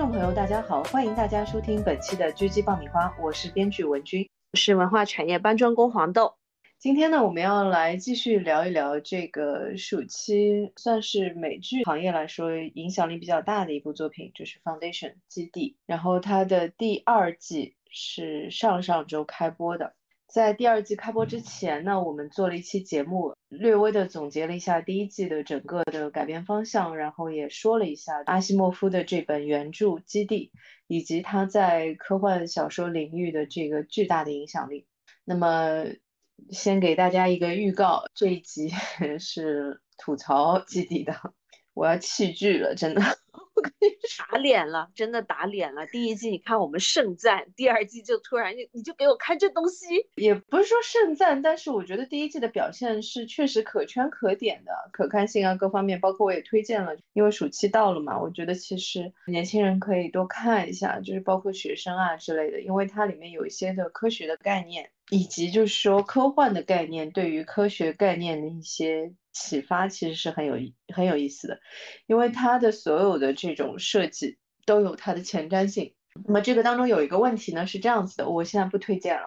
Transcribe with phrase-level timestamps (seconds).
[0.00, 6.36] 众朋友，大家好，欢迎大家收听本期的《狙击爆米花》，我是编剧文君，我是文化产业搬砖工黄豆。
[6.78, 15.76] 今天呢，我们要来继续聊一聊这个暑期算是美剧行业来说影响力比较大的一部作品，就是《Foundation》基地。
[15.84, 19.92] 然后它的第二季是上上周开播的。
[20.32, 30.52] 在第二季开播之前呢，我们做了一期节目，略微的总结了一下第一季的整个的改编方向，然后也说了一下阿西莫夫的这本原著《基地》，
[30.86, 34.86] 以及他在科幻小说领域的这个巨大的影响力。
[35.24, 35.84] 那么。
[36.50, 38.70] 先给大家一个预告，这一集
[39.20, 41.14] 是吐槽基地的，
[41.74, 43.02] 我要弃剧了，真的，
[44.18, 45.86] 打脸了，真的打脸了。
[45.86, 49.86] 第一季你看我们盛赞，第二季就突然就你就给我看这东西，
[50.16, 64.90] 也不是说盛赞，但是我觉得第一季的表现是确实可圈可点的，可看性啊各方面，包括我也推荐了，因为暑期到了嘛，我觉得其实年轻人可以多看一下，就是包括学生啊之类的，因为它里面有一些的科学的概念。
[65.12, 70.56] 以及就是说，科幻的概念对于科学概念的一些启发，其实是很有
[70.94, 71.60] 很有意思的，
[72.06, 75.94] 因为它的所有的这种设计都有它的前瞻性。
[76.26, 79.26] 那么这个当中有一个问题呢，是这样子的，我现在不推荐了。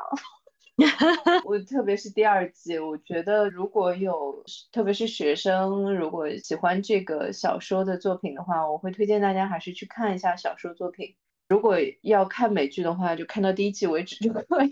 [1.46, 11.16] 我特别是第二季，我觉得如果有特别是学生如果喜欢这个小说的作品的话，我会推荐大家还是去看一下小说作品。
[11.48, 14.70] 如果要看美剧的话，就看到第一季为止就可以。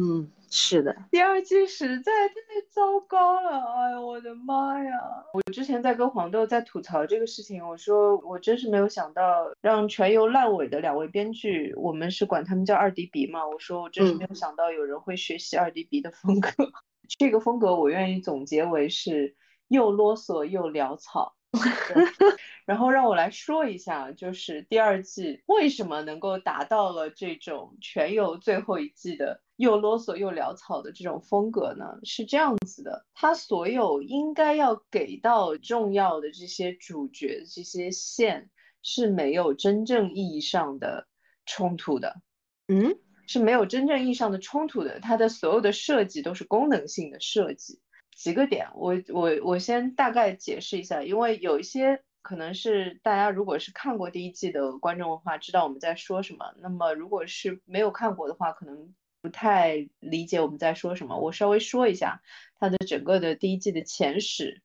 [0.00, 2.34] 嗯，是的，第二季实在太
[2.70, 4.92] 糟糕了，哎呦我的妈呀！
[5.34, 16.50] 我之前在跟黄豆在吐槽这个事情，我说我真是没有想到让全游烂尾的两位编剧，我们是管他们叫二 D 鼻嘛，我说我真是没有想到有人会学习二 D 鼻的风格，
[17.18, 19.36] 这个风格我愿意总结为是
[19.68, 21.36] 又啰嗦又潦草。
[22.64, 32.00] 然后让我来说一下，就是第二季为什么能够达到了这种全游最后一季的又啰嗦又潦草的这种风格呢？
[32.02, 38.50] 是这样子的，他所有应该要给到重要的这些主角这些线
[38.82, 41.06] 是没有真正意义上的
[41.44, 42.22] 冲突的，
[42.68, 47.80] 嗯，是没有真正意义上的冲突的，它的所有的设计都是功能性的设计。
[48.16, 56.54] 几个点，我我我先大概解释一下，因为有一些可能是大家如果是看过第一季的观众的话，知道我们在说什么。
[56.58, 61.18] 那么如果是没有看过的话，可能不太理解我们在说什么。
[61.18, 62.22] 我稍微说一下
[62.58, 64.62] 它的整个的第一季的前史，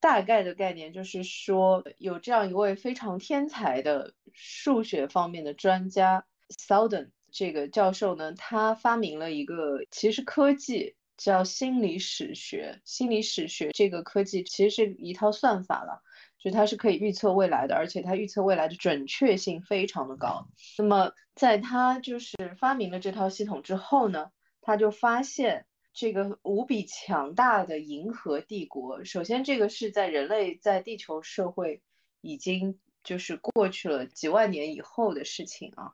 [0.00, 10.94] 大概的概念就是说，有这样一位非常天才的数学方面的专家 s e l d o n 这个教授呢，他发明了一个其实科技。
[11.18, 16.00] 叫心理史学，心理史学这个科技其实是一套算法了，
[16.38, 20.46] 就它是可以预测未来的，而且它预测未来的准确性非常的高。
[20.78, 31.82] 那么在他就是发明了这套系统之后呢，他就发现这个无比强大的银河帝国，首先这个是在人类在地球社会
[32.20, 35.92] 已经就是过去了几万年以后的事情啊。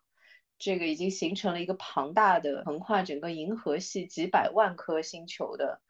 [0.57, 5.81] 这个已经形成了一个庞大的横跨整个银河系几百万颗星球的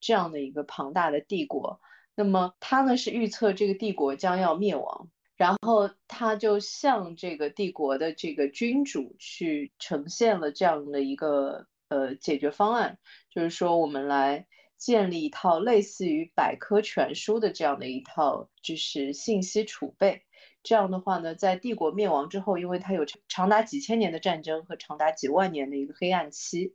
[0.00, 1.80] 这样的一个庞大的帝国。
[2.14, 12.98] 那么他呢是预测这个帝国将要灭亡，然后他就向这个帝国的这个君主去呈现了这样的一个呃解决方案，
[13.30, 20.22] 就是说我们来建立一套类似于百科全书的这样的一套就是信息储备。
[20.62, 26.74] 这样的话呢，在帝国灭亡之后，因为它有长达几千年的战争和长达几万年的一个黑暗期，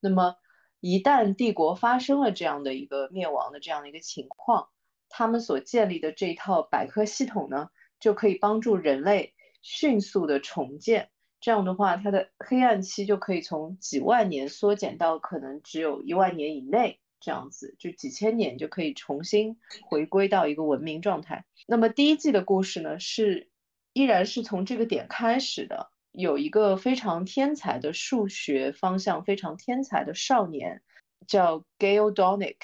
[0.00, 0.36] 那么
[0.80, 4.68] 一旦帝国发生了这样的一个灭亡的这样的一个情况，
[5.08, 7.70] 他们所建立的这一套百科系统呢，
[8.00, 11.10] 就可以帮助人类迅速的重建。
[11.40, 17.00] 这样的话，它的黑暗期就可以从几万年缩减到可能只有一万年以内。
[17.18, 19.56] 这样子就几千年就可以重新
[19.88, 21.46] 回归到一个文明状态。
[21.66, 23.50] 那么第一季的故事呢，是
[23.94, 25.90] 依然是从这个点开始的。
[26.12, 30.82] 有一个非常天才的数学方向非常天才的少年，
[31.26, 32.56] 叫 Gale Donick。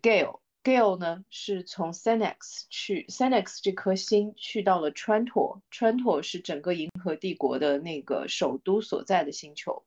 [0.00, 9.86] Gale Gale 呢是从 Senex 去 Senex 这颗星去到了川妥，川妥是整个银河帝国的那个首都所在的星球，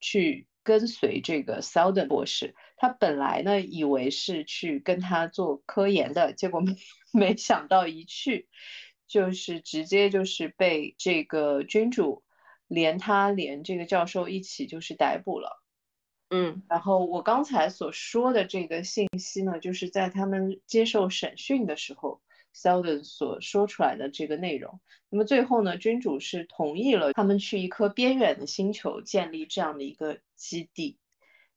[0.00, 0.46] 去。
[0.64, 6.76] 跟随这个 Seldon 博士，他本来呢以为是去跟他做科研的，结果没
[7.12, 8.48] 没想到一去
[9.08, 12.22] 就是直接就是被这个君主
[12.68, 15.61] 连他连这个教授一起就是逮捕了。
[16.34, 22.22] 嗯，然后我刚才所说的这个信息呢，就是在他们接受审讯的时候
[22.54, 24.80] Seldon 所说出来的这个内容。
[25.10, 30.96] 那么最后呢，君主是同意了他们去一颗边远的星球建立这样的一个基地，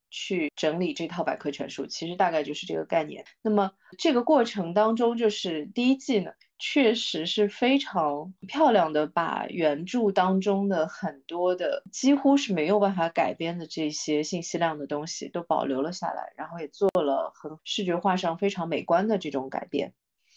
[0.10, 1.88] 去整理这套百科全书。
[1.88, 3.24] 其实大概就是这个概念。
[3.42, 6.34] 那么这个过程当中，就是第一季呢。
[6.58, 19.94] 确实是非常漂亮的，把原著当中的很多的几乎是没有办法改编的这些信息量的东西都保留了下来，然后也做了很视觉化上非常美观的这种改编。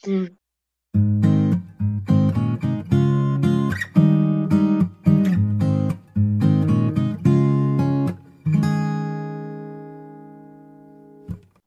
[0.07, 0.37] 嗯，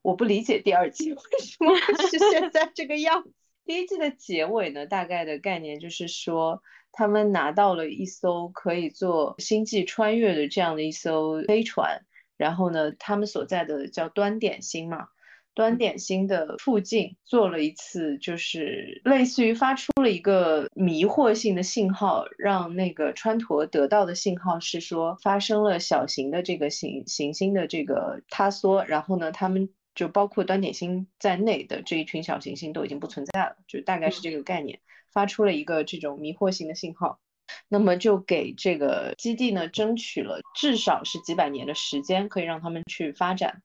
[0.01, 1.75] 我不理解第二季为什么
[2.09, 3.33] 是现在这个样子。
[3.63, 6.62] 第一季的结尾呢，大概的概念就是说，
[6.92, 12.02] 他们拿到了一艘可以做星际穿越的这样的一艘飞船，
[12.38, 15.08] 然后呢，他们所在的叫端点星嘛，
[15.54, 29.69] 端点星的附近做了一次，就是类似于发出了一个迷惑性的信号，让那个川陀得到的信号是说发生了小型的这个行行星的这个塌缩，然后呢，他们。
[29.94, 34.80] 就包括端点星在内的这一群小行星都已经不存在了，就大概是这个概念，
[35.12, 37.20] 发出了一个这种迷惑性的信号，
[37.68, 43.62] 那么就给这个基地呢争取了至少是几百年的时间，可以让他们去发展。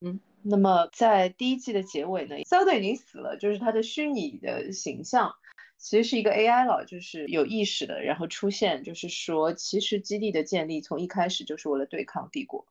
[0.00, 5.34] 嗯，那么在第一季的结尾呢，肖顿已经死了，就是他的虚拟的形象
[5.78, 12.66] 其实是一个 AI 了，就是有意识的，然后出现，就是说其实基地的建立从一开始就是为了对抗帝国。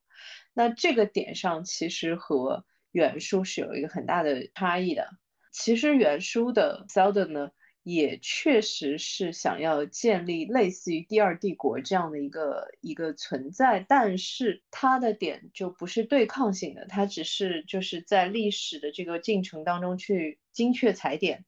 [0.54, 2.64] 那这个点上其实和
[2.96, 5.10] 原书是有一个很大的差异的。
[5.52, 7.52] 其实原书的 Seldon 呢，
[7.84, 21.44] 也确实是想要建立类似于第二帝国这样的一个一个存在，但是它的点就不是对抗性的，它只是就是在历史的这个进程当中去精确踩点，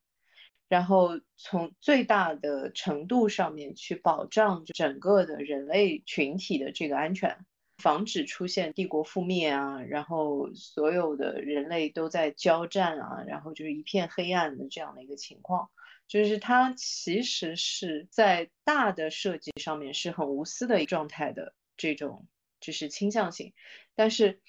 [0.68, 7.38] 然后从最大的程度上面去保障整个的人类群体的这个安全。
[7.78, 15.70] 防止出现帝国覆灭啊，然后所有的人类都在交战啊，然后就是一片黑暗的这样的一个情况，
[16.06, 22.26] 就是它其实是在大的设计上面是很无私的状态的这种
[22.60, 23.54] 就是倾向性，
[23.94, 24.40] 但是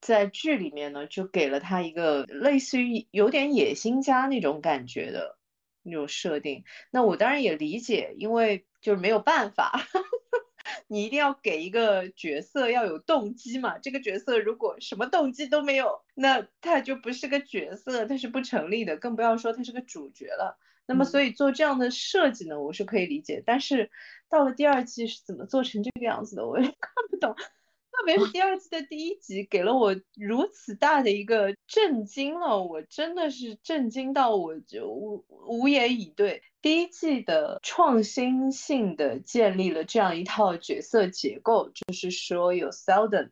[0.00, 5.38] 在剧里面呢，就给了他一个类似于有点野心家那种感觉的
[5.82, 6.64] 那种设定。
[6.90, 9.86] 那我当然也理解，因为就是没有办法。
[10.86, 13.78] 你一定要给一个角色要有动机嘛？
[13.78, 20.58] 这个角色如果什么动机都没有，那他就不是个角色，他是不成立的，更不要说他是个主角了。
[20.86, 23.42] 那么，所以做这样的设计呢，我是可以理解。
[23.44, 23.90] 但是
[24.30, 27.34] 到了第二季是怎么做成这个样子的，我也 看不懂。
[27.34, 36.42] 特别是第二季的第一集，给了我如此大的一个震惊了，我真的是震惊到我就无无言以对。
[36.60, 43.30] 第一季的创新性的建立了这样一套角色结构，就是说有 Seldon，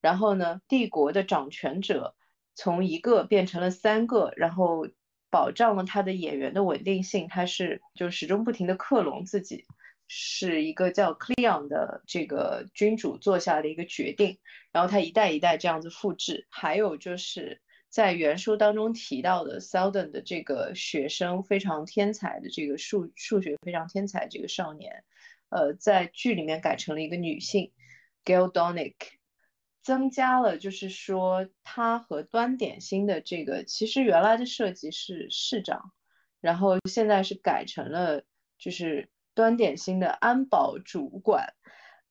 [0.00, 2.14] 然后呢，帝国的掌权者
[2.54, 4.86] 从一个变成了三个，然后
[5.30, 9.64] 保障了他的演员的稳定性，他是就始终不停的克隆自己。
[10.10, 14.38] 是一个叫 Cleon 的这个君主做下的一个决定，
[14.72, 16.46] 然后他一代一代这样子复制。
[16.48, 25.04] 还有就是在原书当中提到的 Seldon 的这个学生非常天才的这个数数学非常天才这个少年，
[25.48, 27.72] 呃，在剧里面改成了一个女性
[28.24, 28.94] Gail Donick，
[29.82, 35.92] 增加了就是说他和端点星的这个其实原来的设计是市长，
[36.40, 38.24] 然后现在是改成了
[38.58, 39.08] 就是。
[39.34, 41.54] 端点星的安保主管，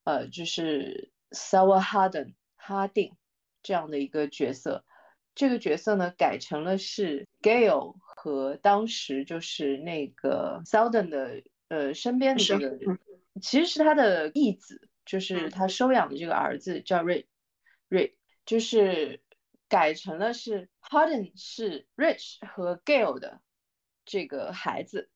[0.04, 3.18] 呃，就是 Sour Harden 哈定
[3.62, 4.82] 这样的一个角色。
[5.38, 12.76] 这个角色呢，改成了是 Gail 和当时就是那个 Selden 的呃身边的这个，
[13.40, 17.26] 其实是他的义子，就是他收养的这个儿子叫 Rich
[17.88, 18.14] Rich，
[18.44, 19.22] 就是
[19.68, 23.40] 改成了是 Harden 是 Rich 和 Gail 的
[24.04, 25.08] 这个孩子。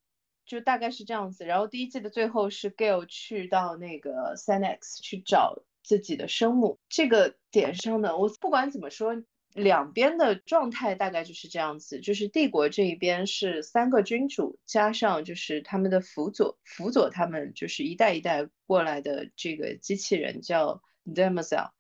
[0.45, 9.21] 就大概是这样子，然后第一季的最后是 Gail 去到那个 Sanex 去找自己的生母，这个点上呢，我不管怎么说，
[9.54, 21.73] 两边的状态大概就是这样子，就是帝国这一边是三个君主加上就是他们的辅佐，辅佐他们就是一代一代过来的这个机器人叫 d e m o s e l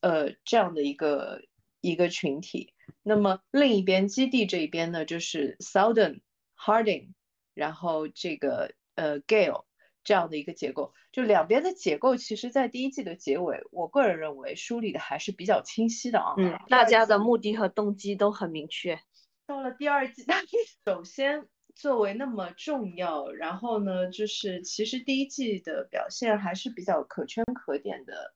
[0.00, 1.42] 呃，这样的一个
[1.80, 6.20] 一个群体，那么另一边基地这一边呢，就是 Southern
[6.56, 7.14] Harding。
[7.54, 9.64] 然后这个呃，Gale
[10.06, 16.34] 这样的一个结构，就两边的结构，其实，在第一季的结尾，我个人认为梳理的还是比较清晰的啊。
[16.38, 18.98] 嗯，大家的目的和动机都很明确。
[19.46, 20.24] 到了第二季，
[20.86, 28.32] 首先作为那么重要，然后呢，就是其实第一季的表现还是比较可圈可点的。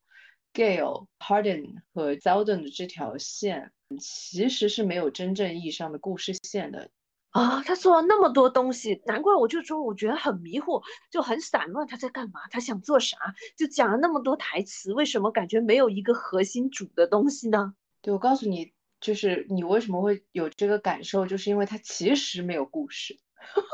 [0.53, 6.91] Gale、Harden 和 Zelden 的这条线其实是没有真正意义上的故事线的
[7.31, 7.63] 啊。
[7.65, 11.87] 他做了那么多东西，难怪我就说我觉得很迷惑，就很散乱。
[11.87, 12.41] 他在干嘛？
[12.51, 13.17] 他想做啥？
[13.57, 17.75] 就讲了那么多台词，为什么感觉没有一个核心主的东西呢？
[18.03, 18.73] 对，我告诉你。
[19.01, 23.19] 就是你为什么会有这个感受，就是因为他其实没有故事，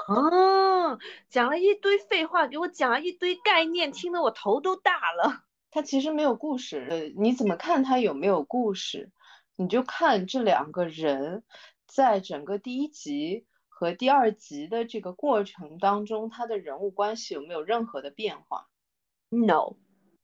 [0.06, 5.42] 哦，讲了一堆废话，给我讲了一堆概念，听得我头都大了。
[5.72, 9.10] 他其实没有故事，呃，你怎么看他有没有故事？
[9.56, 11.42] 你就看这两个人
[11.86, 18.68] 在整个第一集和第二集的这个过程当中，他的人物关系有没有任何的变化
[19.28, 19.76] ？No，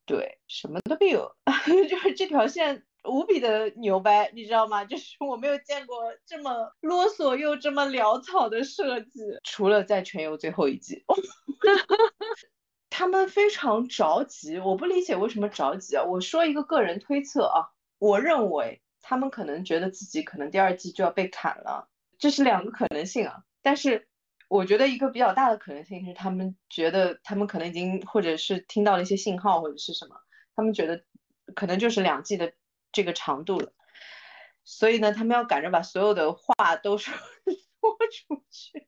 [0.07, 1.35] 对，什么都没有，
[1.88, 2.85] 就是这条线。
[3.04, 4.85] 无比的牛掰，你知道吗？
[4.85, 11.04] 就是我没有见过这么啰嗦又这么潦草的设计，除了在全游最后一集，
[12.90, 16.04] 他们非常着急，我不理解为什么着急啊！
[16.04, 23.44] 我说一个个人推测啊，我认为他们可能觉得自己可能第二季就要被砍了，这是两个可能性啊。
[23.61, 24.09] 但是
[24.49, 30.16] 我觉得一个比较大的可能性是，他们觉得他们可能已经或者是听到了一些信号或者是什么，
[30.56, 31.04] 他们觉得
[31.54, 32.54] 可能就是两季的。
[32.94, 33.73] 这个长度了，
[34.64, 37.14] 所以呢，他们要赶着把所有的话都说
[37.80, 38.87] 说出去。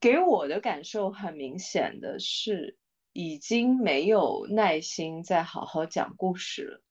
[0.00, 2.78] 给我的感受很明显的是，
[3.12, 6.82] 已经没有耐心再好好讲故事了。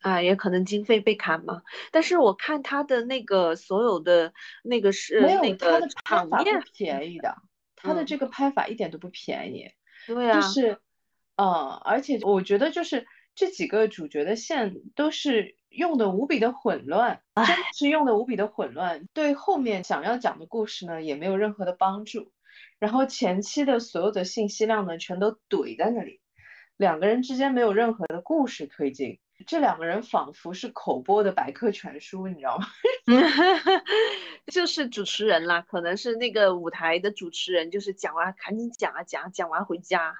[0.00, 1.62] 啊，也可能经费被砍嘛。
[1.90, 7.36] 但是我看他的那个所有的那个是没有他的拍法不便宜的，
[7.76, 9.70] 他的这个拍法一点都不便宜。
[10.06, 10.78] 对啊，就是，
[11.36, 15.56] 嗯，而且我觉得就是这几个主角的线都是。
[15.68, 22.32] 用的无比的混乱，真的是用的无比的混乱，对后面想要讲的故事呢也没有任何的帮助。
[22.78, 26.22] 然后前期的所有的信息量呢全都怼在那里，
[26.78, 32.66] 两个人之间没有任何的故事推进，这两个人仿佛是口播的百科全书，你知道吗？
[34.46, 40.14] 就是主持人啦，可能是那个舞台的主持人，就是讲完赶紧讲啊讲，讲完回家。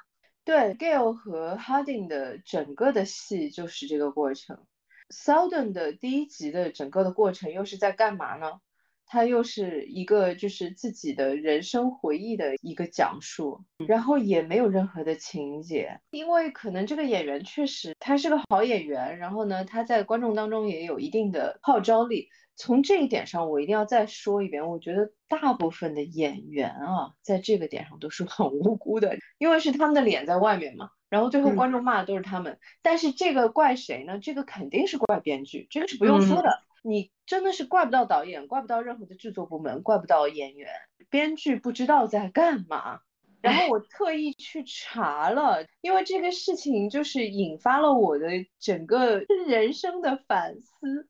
[0.44, 4.64] 对，Gale 和 Harding 的整个的戏就是这个过程。
[5.08, 8.61] Seldon 的第一集的整个的过程又是在干嘛呢？
[9.06, 22.28] 他又是一个就是自己的人生回忆的一个讲述，然后也没有任何的情节，因为可能这个演员确实他是个好演员，然后呢他在观众当中也有一定的号召力。
[22.58, 30.88] 从这一点上，我一定要再说一遍，我觉得大部分的演员啊，在这个点上都是很无辜的，因为是他们的脸在外面嘛。
[31.10, 34.18] 然后最后观众骂的都是他们，但是这个怪谁呢？
[34.18, 36.62] 这个肯定是怪编剧，这个是不用说的。
[36.82, 40.71] 你真的是怪不到导演，怪不到任何的制作部门，怪不到演员，
[41.11, 43.00] 编剧不知道在干嘛。
[43.42, 48.28] 然后我特意去查了，因为这个事情就是引发了我的
[48.59, 51.09] 整个人生的反思。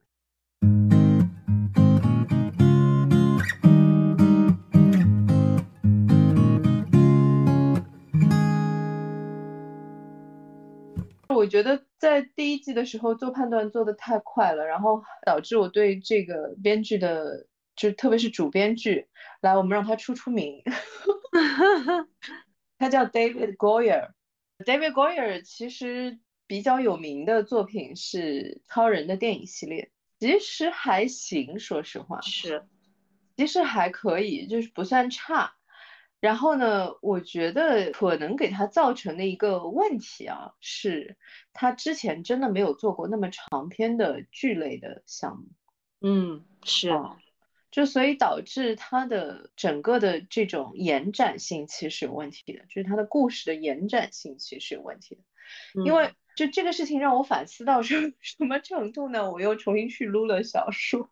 [11.46, 19.06] 我觉得在第一季的时候做判断做的太快了，然后导致我对这个编剧的，就特别是主编剧，
[19.42, 20.64] 来，我们让他出出名。
[22.78, 24.10] 他叫 David Goyer。
[24.58, 32.64] David Goyer 其实比较有名的作品是超人的电影系列，其实还行，说实话是，
[33.36, 35.54] 其实还可以，就是不算差。
[36.26, 41.16] 然后呢，我觉得可能给他造成的一个问题啊，是
[41.52, 45.44] 他之前真的没有做过那么长篇的剧类的项目。
[46.00, 47.16] 嗯，是，啊
[47.70, 55.20] 就所以导致他的整个的这种延展性其实有问题的，就是他的故事的延展性其实有问题的。
[55.84, 59.30] 因为就这个事情让我反思到 什什么程度呢？
[59.30, 61.08] 我又重新去撸了小说。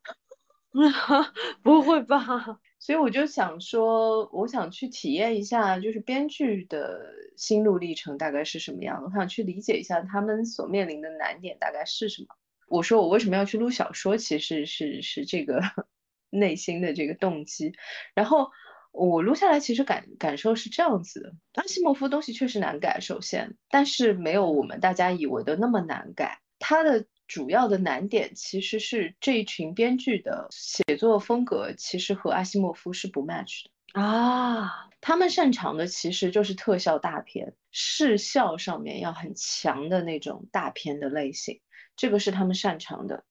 [1.62, 2.58] 不会吧？
[2.84, 7.00] 所以我就想说，我想去体验一下，就是编剧的
[7.34, 9.02] 心路历程大概是什么样。
[9.02, 12.28] 我想去理解一下他们所面临的难点大概是什么。
[12.68, 15.62] 我说我为什么要去录小说，其实是是这个
[16.28, 17.72] 内心的这个动机。
[18.14, 18.50] 然后
[18.92, 26.42] 我录下来，其实感感受是这样子的：阿西莫夫东西确实难改，首先，但是没有我们大家以为的那么难改。
[26.58, 27.06] 他的。
[27.26, 34.90] 主要的难点其实是这一群编剧的写作风格，其实和阿西莫夫是不 match 的啊。
[35.00, 41.60] 他们擅长的其实就是特效大片，视效上面要很强的那种大片的类型，
[41.96, 43.24] 这个是他们擅长的。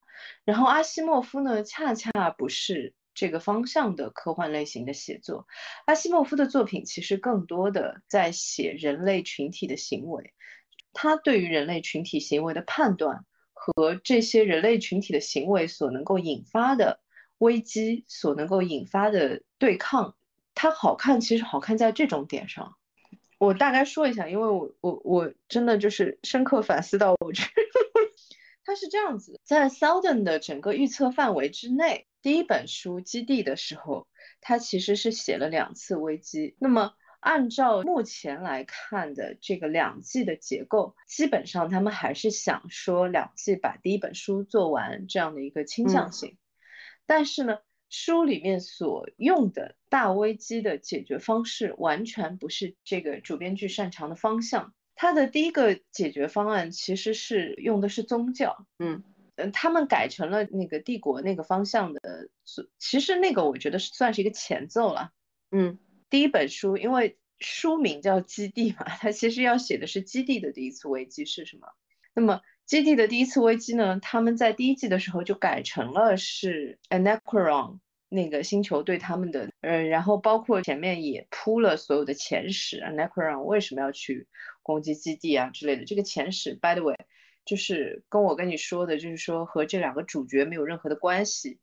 [0.44, 5.48] 然后阿西莫夫呢，恰恰不是这个方向的科幻类型的写作。
[5.86, 10.34] 阿西莫夫的作品其实更多的在写人类群体的行为，
[10.94, 13.26] 他对于人类群体行为的判断
[13.66, 17.00] 和这些人类群体的行为所能够引发的
[17.38, 20.18] 危机，所能够引发的对抗，
[20.54, 22.76] 它好看，其实好看在这种点上。
[23.38, 27.50] 我大概说一下，因为我我我真的就是深刻反思到，我觉得
[28.66, 34.08] 它是这样子，在 Southern 的整个预测范围之内，第一本书《基地》的时候，
[34.42, 36.58] 它其实是写了两次危机。
[36.60, 46.38] 那么按照目前来看的这个两季的结构，基本上他们还是想说两季把第一本书做完这样的一个倾向性，
[47.06, 47.58] 但是呢。
[47.96, 54.74] 书里面所用的大危机的解决方式，完全不是这个主编剧擅长的方向。
[54.96, 59.04] 他的第一个解决方案其实是用的是宗教，嗯
[59.36, 62.00] 嗯，他们改成了那个帝国那个方向的。
[62.80, 65.12] 其实那个我觉得是算是一个前奏了，
[65.52, 65.78] 嗯，
[66.14, 71.70] 第一本书因为书名叫《基地》嘛，它其实要写的是基地的第一次危机是什么。
[72.14, 77.80] 那么基地的第一次危机呢，他们在第一季的时候就改成了是 Anacron。
[78.10, 84.28] 那个星球对他们的，呃，然后包括前面也铺了所有的前史，Anacron 为什么要去
[84.62, 85.86] 攻击基地啊之类的。
[85.86, 86.96] 这个前史，by the way，
[87.44, 91.58] 就是跟我跟你说的，就是说和这两个主角没有任何的关系，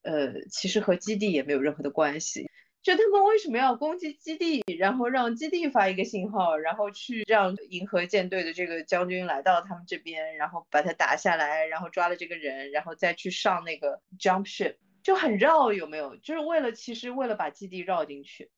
[0.00, 2.49] 呃，其实和基地也没有任何的关系。
[2.82, 14.76] 就他们为什么要攻击基地，然后让基地发一个信号，然后去让银河舰队的这个将军来到他们这边，然后把他打下来，然后抓了这个人，然后再去上那个 jump ship。
[15.02, 16.16] 就很绕，有没有？
[16.16, 18.50] 就是为了，其实为了把基地绕进去，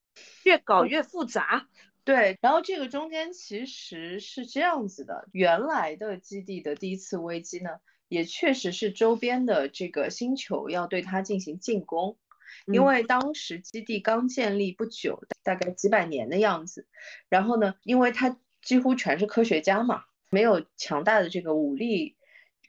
[0.43, 1.69] 越搞越复杂。
[2.05, 7.71] 对，然后这个中间其实是这样子的，原来的基地的第一次危机呢，
[8.09, 12.19] 也确实是周边的这个星球要对它进行进攻，
[12.67, 16.87] 因为当时基地刚建立不久，大概几百年的样子。
[17.29, 22.17] 然后呢，因为它几乎全是科学家嘛，没有强大的这个武力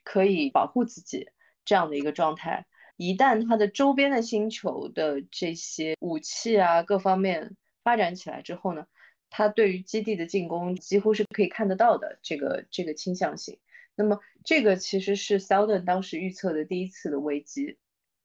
[0.02, 1.28] 可以保护自己
[1.64, 2.66] 这样的一个状态。
[2.96, 8.86] 一旦它的周边的星球的这些武器啊各方面发展起来之后呢，
[9.30, 13.58] 它对于基地的进攻几乎是可以看得到的这个这个倾向性。
[13.96, 17.78] 那么这个其实是 Southern 当时预测的第一次的危机，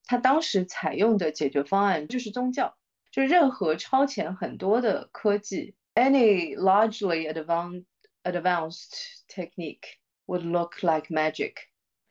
[0.09, 2.75] 他当时采用的解决方案就是宗教，
[3.11, 7.85] 就任何超前很多的科技，any largely advanced
[8.23, 8.89] advanced
[9.27, 11.53] technique would look like magic。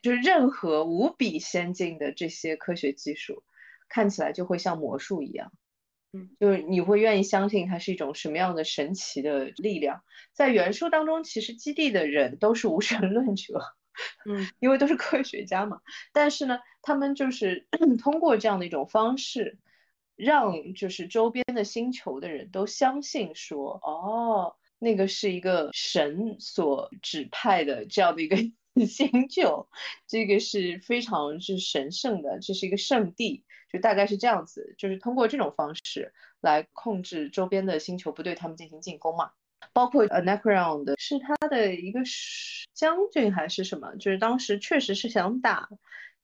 [0.00, 3.42] 就是任何无比先进的这些科学技术，
[3.88, 5.50] 看起来就会像魔术一样，
[6.12, 10.04] 嗯，就是你会愿意相信它是一种什么样的神奇的力量。
[10.32, 13.60] 在原书当中，其实基地的人都是无神论者，
[14.28, 15.80] 嗯，因为都是科学家嘛。
[16.12, 17.66] 但是呢，他们就是
[18.02, 19.58] 通过这样的一种方式，
[20.16, 28.36] 让就是周边的星球的人都相信说，哦，那个是一个神所指派的这样的一个。
[28.86, 29.68] 星球，
[30.06, 39.32] 这个是非常是神圣的，这是一个圣地，就大概是这样子，就是通过这种方式来控制周边的星球，不对他们进行进攻嘛。
[39.78, 42.00] 包括 Anacron 的是他的一个
[42.74, 45.68] 将军还是什么，就是当时确实是想打。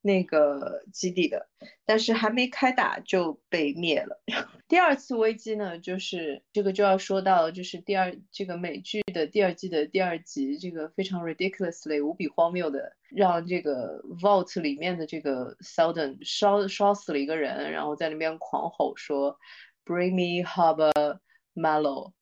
[0.06, 1.48] 那个基地的，
[1.86, 4.20] 但是还没开打就被灭了。
[4.68, 19.38] 第二次危机呢，就是这个就要说到，就是第二这个美剧的第二季的第二集，这个非常 ridiculously 无比荒谬的，让这个 vault 里面的这个 Seldon 烧烧死了一个人，然后在那边狂吼说
[19.86, 21.18] ，Bring me Hub
[21.54, 22.12] Mallow。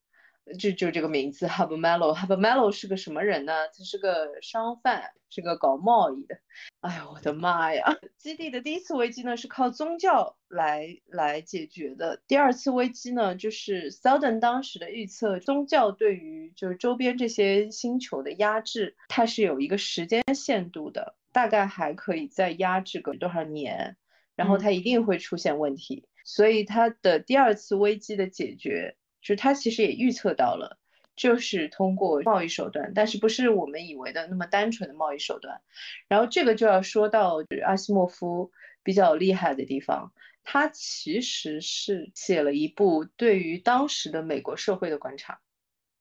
[0.58, 3.68] 就就这个名字，Hub Mallow，Hub Mallow 是个什么人呢？
[3.68, 6.36] 他是个商贩，是个搞贸易的。
[6.80, 7.96] 哎呀，我的妈呀！
[8.18, 12.20] 基地的第一次危机呢，是靠宗教来来解决的。
[12.26, 23.96] 第二次危机呢，就是 Southern 当时的预测，宗教对于就是周边这些星球的压制，它是有一个时间限度的，大概还可以再压制个多少年，
[24.34, 26.04] 然后它一定会出现问题。
[26.24, 28.96] 所以它的第二次危机的解决。
[29.22, 30.78] 就是他其实也预测到了，
[31.16, 35.62] 就是通过贸易手段，但是不是我们以为的那么单纯的贸易手段。
[36.08, 38.50] 然后这个就要说到阿西莫夫
[38.82, 45.40] 比较厉害的地方，他其实是写了一部对于当时的美国社会的观察。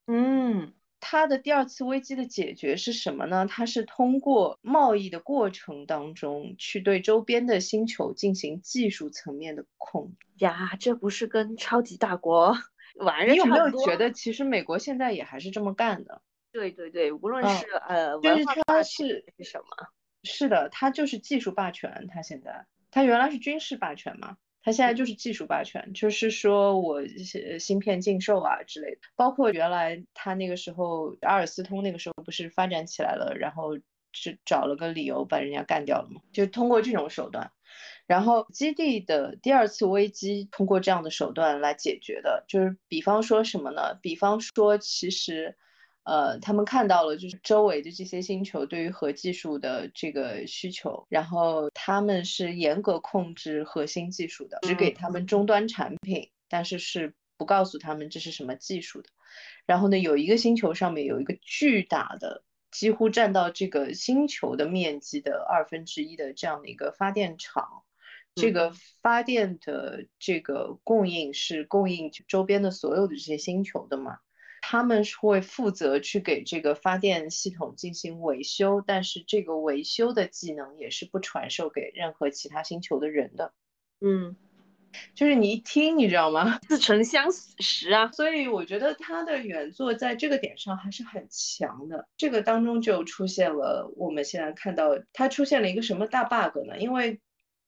[0.08, 3.46] 嗯，他的第二次危机的解决是什么呢？
[3.46, 10.26] 他是通过贸易的过程当中去对周边的星球进行技术层面的控制。
[10.38, 12.56] 呀，这不是跟超级大国？
[13.28, 16.22] 你有没有觉得，其实美国现在也还是这么干的？
[16.52, 19.88] 对对对，无论是呃，就是他是什么？
[20.22, 22.06] 是的，他就是技术霸权。
[22.12, 24.36] 他现在，他原来是军事霸权嘛？
[24.64, 27.04] 它现在就是技术霸权，就是说我
[27.58, 29.00] 芯片禁售啊之类的。
[29.16, 33.76] 包括原来他那个时候阿尔斯通那个时候不是发展起来了，然后
[34.12, 37.50] 是找了个理由把人家干掉了嘛，就通过这种手段。
[38.06, 43.94] 然后基地的第二次危机通过这样的手段来解决的，就是比方说什么呢？
[44.02, 45.56] 比方说其实。
[46.04, 59.10] 呃，他们看到了就是周围的这些星球对于核技术的这个需求，然后他们是严格控制核心技术的，只给他们终端产品，但是是不告诉他们这是什么技术的。
[59.64, 62.42] 然后呢，有一个星球上面有一个巨大的，
[62.72, 67.84] 几乎占到这个星球的面积的二分之一的这样的一个发电厂，
[68.34, 74.18] 这个发电的这个供应是供应周边的所有的这些星球的嘛？
[74.64, 83.52] 他们是会负责去给这个发电系统进行维修，但是这个维修的技能也是不传授给任何其他星球的人的。
[84.00, 84.36] 嗯，
[85.14, 86.58] 就是你一听，你知道吗？
[86.68, 88.10] 似曾相识啊！
[88.12, 92.06] 所以我觉得他的原作在这个点上还是很强的。
[92.16, 96.78] 这个当中就出现了我们现在看到它出现了一个什么大 bug 呢？
[96.78, 97.20] 因为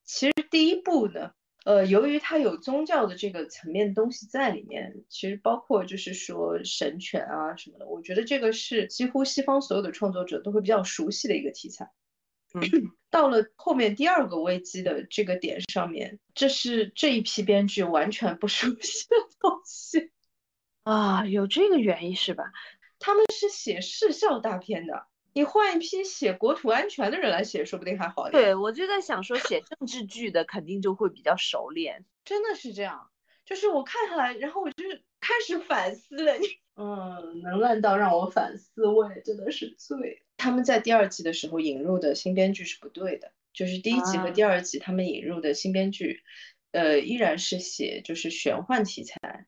[0.03, 1.31] 其实第一部呢。
[1.65, 11.89] 呃，由于它有宗教的这个层面的东西在里面，其实包括就是说神权啊什么的，我觉得这个是几乎西方所有的创作者都会比较熟悉的一个题材。
[12.55, 12.61] 嗯，
[13.11, 20.11] 到了后面第二个危机的这个点上面，这是这一批编剧完全不熟悉的东西
[20.83, 22.51] 啊，有这个原因是吧？
[22.99, 25.07] 他们是写视效大片的。
[25.33, 28.41] 你换一批写国土安全的人来写，说不定还好一点。
[28.41, 32.05] 对，我就在想说，写政治剧的肯定就会比较熟练。
[32.23, 33.09] 真的是这样，
[33.45, 34.85] 就是我看下来，然后我就
[35.25, 36.37] 开始反思了。
[36.37, 40.21] 你，嗯，能烂到让我反思，我也真的是醉。
[40.37, 46.21] 他们在第二季的时候引入的新编剧是不对的，就是第一集和第二集他们引入的新编剧，
[46.71, 49.47] 呃，依然是写就是玄幻题材。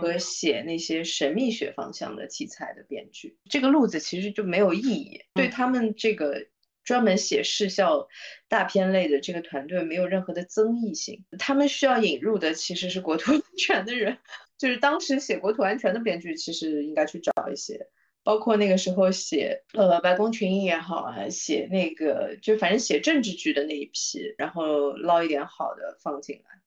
[0.00, 6.46] 和写那些神秘学方向的题材的编剧，这个路子其实就没有意义，对他们这个
[6.84, 8.08] 专门写视效
[8.48, 11.24] 大片类的这个团队没有任何的争议性。
[11.38, 14.18] 他们需要引入的其实是国土 安全的人，
[14.58, 17.88] 就是当时写国土安全的编剧，其实应该去找一些，
[18.24, 26.61] 包括那个时候写呃白宫群英也好啊，写那个就反正写政治剧的那一批，然后捞一点好的放进来。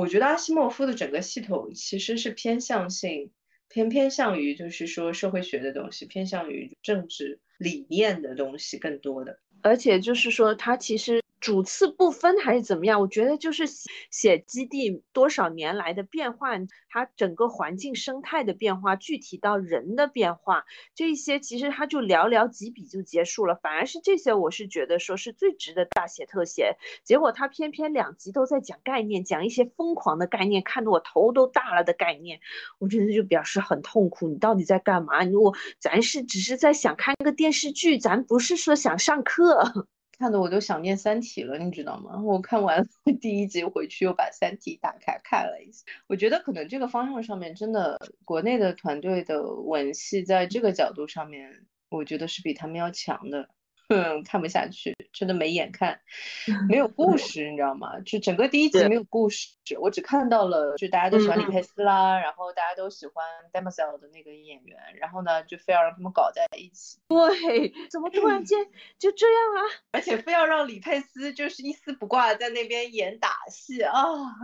[0.00, 3.30] 我觉得阿西莫夫的整个系统其实是偏向性，
[3.68, 11.19] 偏偏向于就是说社会学的东西，偏向于政治理念的东西更多的，而且就是说他其实。
[11.40, 13.00] 主次不分还是怎么样？
[13.00, 13.64] 我觉得就是
[14.10, 16.50] 写基地多少年来的变化，
[16.88, 23.54] 它整个环境生态的变化，具体到人的变化，这些其实他就寥寥几笔就结束了。
[23.54, 26.76] 反而是这些，我是觉得说是最值得大写特写。
[27.04, 32.38] 结果他偏偏两集都在讲概念，讲一些疯狂的概念，看得我头都大了的概念，
[32.78, 34.28] 我觉得就表示很痛苦。
[34.28, 35.22] 你到底在干嘛？
[35.22, 39.88] 你我咱是只是在想看个电视剧，咱不是说想上课。
[40.20, 42.20] 看的我都想念《三体》了，你知道吗？
[42.22, 42.86] 我看完
[43.22, 53.48] 第一集回去又把《三体》打开看了一下，我觉得可能这个方向上面真的国内的团队的文戏在这个角度上面，我觉得是比他们要强的。
[53.90, 56.00] 嗯，看不下去，真的没眼看，
[56.70, 57.98] 没有故事，你知道吗？
[58.06, 59.48] 就整个第一集没有故事，
[59.80, 66.98] 我只看到了，就大家都喜欢李佩斯啦，然后大家都喜欢 d e m o s e l 的那个演员，然后呢，就非要让他们搞在一起。
[67.08, 68.64] 对，怎么突然间
[68.98, 69.60] 就这样啊？
[69.90, 73.92] 而且非要让李佩斯就是一丝不挂在那边演打戏啊！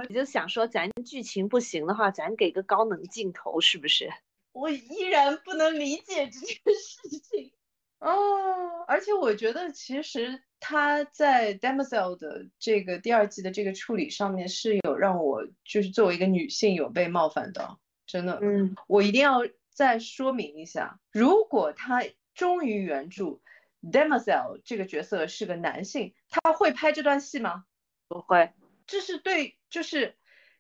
[0.09, 4.11] 你就想说，咱剧情不行的话，咱给个高能镜头，是不是？
[4.53, 7.53] 我依然不能理解这件事情。
[7.99, 18.39] 哦，而且我觉得其实他在 d e m o s e l 的这个第二季的这个处理上面是有让我就是作为一个女性有被冒犯的，真的。
[18.43, 22.05] 嗯，我一定要再说明一下，如果他
[22.35, 23.41] 忠于原著
[23.81, 27.65] d e m o s e l 这个角色是个男性，他会拍这段戏吗？
[28.09, 28.53] 不会，
[28.87, 30.17] 这是对就是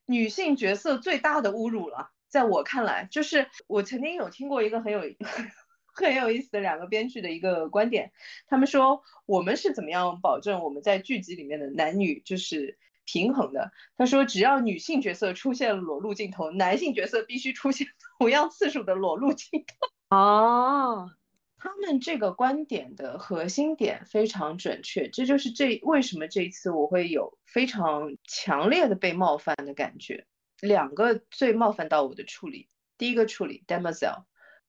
[0.06, 2.12] 女性角色最大的侮辱了。
[2.28, 5.02] 在我看来，就是我曾经有听过一个很有。
[6.04, 8.12] 很有意思的两个编剧的一个观点，
[8.46, 13.72] 他们说我们是怎么样保证我们在剧集里面的男女就是平衡的？
[13.96, 17.86] 他说只要女性角色出现裸露镜头，男性角色必须出现
[18.18, 19.88] 同样次数的裸露镜头。
[20.16, 21.10] 哦，
[21.56, 30.26] 他们这个观点的核心点非常准确，这就是这为什么这一次我会有非常强烈的被冒犯的感觉。
[30.60, 32.68] 两个最冒犯到我的处理。
[32.98, 34.24] 第一个处理 Demoiselle，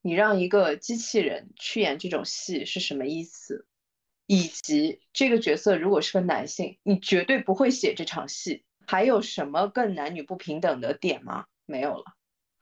[0.07, 3.67] 你让一个机器人去演这种戏是什么意思？
[4.25, 8.63] 以及这个角色如果是个男性，你绝对不会写这场戏。
[8.85, 11.47] 还有什么更男女不平等的点吗？
[11.65, 12.05] 没有了。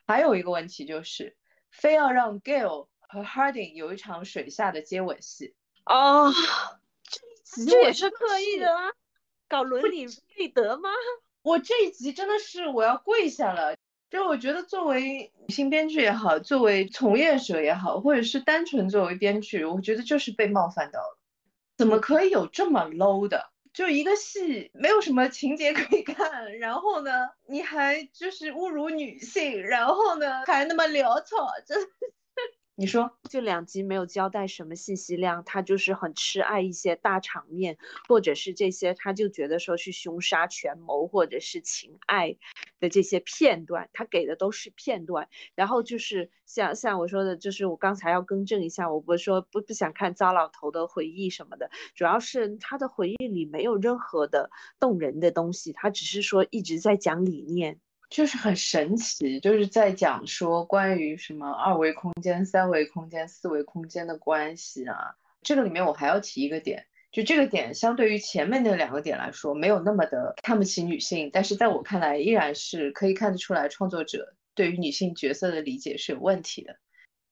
[0.08, 1.38] 还有一个问题就是，
[1.70, 5.54] 非要让 Gail 和 Harding 有一场水下的接吻戏
[5.86, 6.34] 哦，
[7.68, 8.90] 这也是刻意的吗？
[9.48, 10.90] 搞伦理配德吗？
[11.44, 13.78] 我这一集真的是我要跪下了。
[14.10, 21.20] 就我觉得，作为女性编剧也好，作为从业者也好，或者是单纯作为编剧，我觉得就是被冒犯到了。
[21.78, 23.50] 怎么可以有这么 low 的？
[23.74, 27.12] 就一个戏没有什么情节可以看，然后呢，
[27.48, 31.78] 你还就是侮辱女性，然后呢，还那么潦草，真。
[32.78, 37.78] 你说，就两集没有交代什么信息量，他就是很痴爱一些大场面，
[38.10, 42.36] 或者是这些，他就觉得说是凶杀、权谋或者是情爱
[42.82, 45.30] 的这些片段，他给的都是片段。
[45.56, 57.80] 然后就是像像我说的，就是我刚才要更正一下，我不是说不不想看糟老头的回忆什么的，主要是他的回忆里没有任何的动人的东西，他只是说一直在讲理念。
[58.10, 65.16] 就是很神奇，就是在讲说关于什么二维空间、三维空间、四维空间的关系啊。
[65.42, 76.78] 这个里面我还要提一个点，就这个点相对于前面那两个点来说，没有那么的看不起女性，但是在我看来，依然是可以看得出来创作者对于女性角色的理解是有问题的。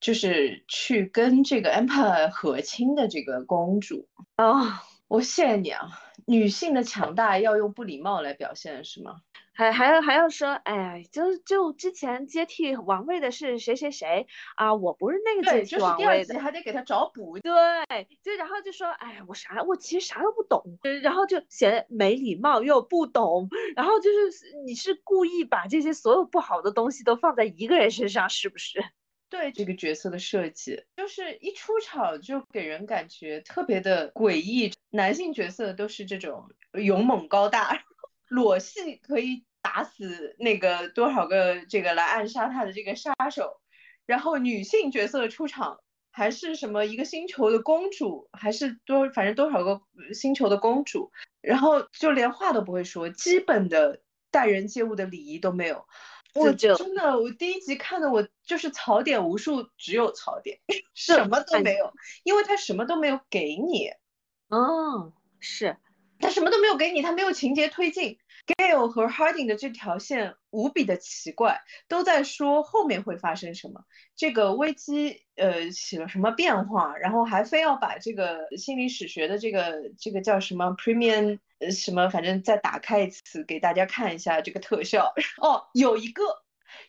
[0.00, 4.06] 就是去跟这个 Empire 和亲的这个公主
[4.36, 5.88] 啊，我谢谢你啊，
[6.26, 9.22] 女性的强大要用不礼貌来表现是吗？
[9.54, 14.74] 还还要还要说，哎，就就之前接替王位的是谁谁谁啊？
[14.74, 17.38] 我不是那个接替王位的，还得给他找补。
[17.38, 17.52] 对，
[18.22, 28.82] 就然后就说，哎，我啥我其实啥都不懂，然后就显得没礼貌又不懂，然后就是你是故意把这些所有不好的东西都放在一个人身上，是不是？
[29.30, 34.72] 对这个角色的设计，就是一出场就给人感觉特别的诡异。
[34.90, 37.82] 男性角色都是这种勇猛高大。
[38.28, 43.60] 裸戏可以打死那个多少个这个来暗杀他的这个杀手，
[44.06, 49.80] 然后女性角色出场还是什么一个星球的公主，还是多反正多少个
[50.12, 51.10] 星球的公主，
[51.40, 55.86] 然后就连话都不会说，基本的待人接物的礼仪都没有。
[56.34, 60.58] 我真的，我第一集看的我就是槽点无数，只有槽点，
[60.92, 61.92] 什么都没有，
[62.24, 63.90] 因为他什么都没有给你。
[64.48, 65.76] 哦，是。
[66.24, 68.18] 他什么都没有给你，他没有情节推进。
[68.46, 73.84] Gale 和 Harding 的这条线无比的奇怪，都在说后面会发生什么，
[74.16, 81.38] 这个危机呃起了什么变化，然后还非要把这个心理史学的这个这个叫什么 Premium
[81.70, 85.12] 什么，反正再打开一次给大家看一下这个特效。
[85.40, 86.22] 哦，有一个，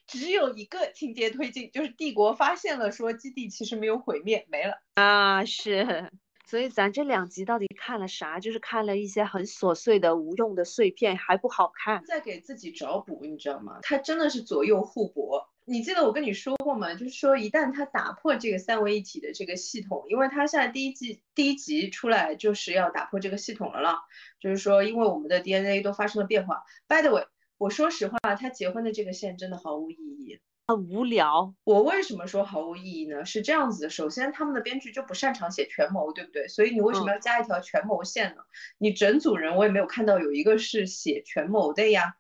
[0.08, 6.12] 只有一个情节推进，就是帝国发现了说基地其实没有毁灭，没了啊，是。
[6.48, 8.40] 所以咱这两集到底看了啥？
[8.40, 12.04] 就是看了一些很琐碎的无用的碎片，还不好看。
[12.06, 13.80] 在给自己找补，你知道吗？
[13.82, 15.50] 他真的是左右互搏。
[15.68, 16.94] 你记得我跟你说过吗？
[16.94, 23.98] 就是说一旦他打破这个三位一体的这个系统，因为他现在第一季第一集出来就是要打破这个系统了了。
[24.40, 26.64] 就是说，因为我们的 DNA 都发生了变化。
[26.88, 27.26] By the way，
[27.58, 30.40] 我说实话，他结婚的这个线真的毫无意义。
[30.68, 31.54] 很无聊。
[31.64, 33.24] 我为什么说毫无意义呢？
[33.26, 36.48] 是这样子的，首先他们的编剧就不擅长写权谋，对不对？
[36.48, 38.42] 所以你为什么要加一条权谋线呢？
[38.80, 42.16] 你整组人我也没有看到有一个是写权谋的呀。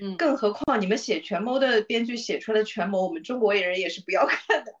[0.00, 4.72] 嗯，更何况你们写权谋的编剧写出来的权谋，我们中国人也是不要 看的。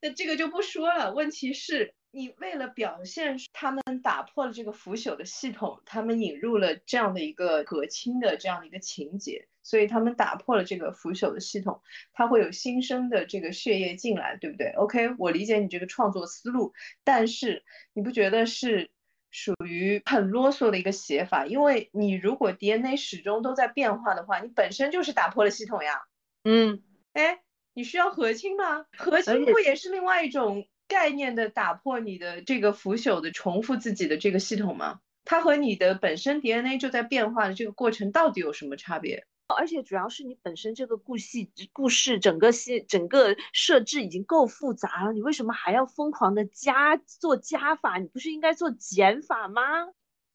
[0.00, 1.12] 那这个就不说了。
[1.12, 9.46] 问题是，你为了表现他们打破了这个腐朽的系统，他们引入了这样的一个和亲的这样的一个情节。
[9.66, 18.92] 所以他们打破了这个腐朽的系统，它会有新生的这个血液进来，对不对？OK，我理解你这个创作思路，但是你不觉得是
[19.32, 21.46] 属于很啰嗦的一个写法？
[21.46, 26.02] 因为你如果 DNA 始终都在变化的话，你本身就是打破了系统呀。
[26.44, 26.80] 嗯，
[27.12, 27.40] 哎，
[27.74, 28.86] 你需要和亲吗？
[28.96, 35.00] 和亲不也是另外一种概念的打破你的这个腐朽的重复自己的这个系统吗？
[35.24, 39.26] 它和你的本身 DNA 就在变化的这个过程到底有什么差别？
[39.48, 47.98] 而且主要是你本身这个故戏故事整个戏整个设置已经够复杂了，你为什么还要疯狂的加做加法？
[47.98, 49.62] 你不是应该做减法吗？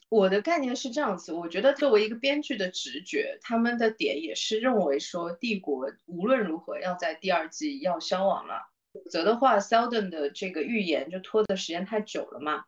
[0.10, 12.66] 我的概念是这样子，我觉得作为一个编剧的直觉，他们的点也是认为说帝国无论如何要在第二季要消亡了，否则的话，Seldon 的这个预言就拖的时间太久了嘛。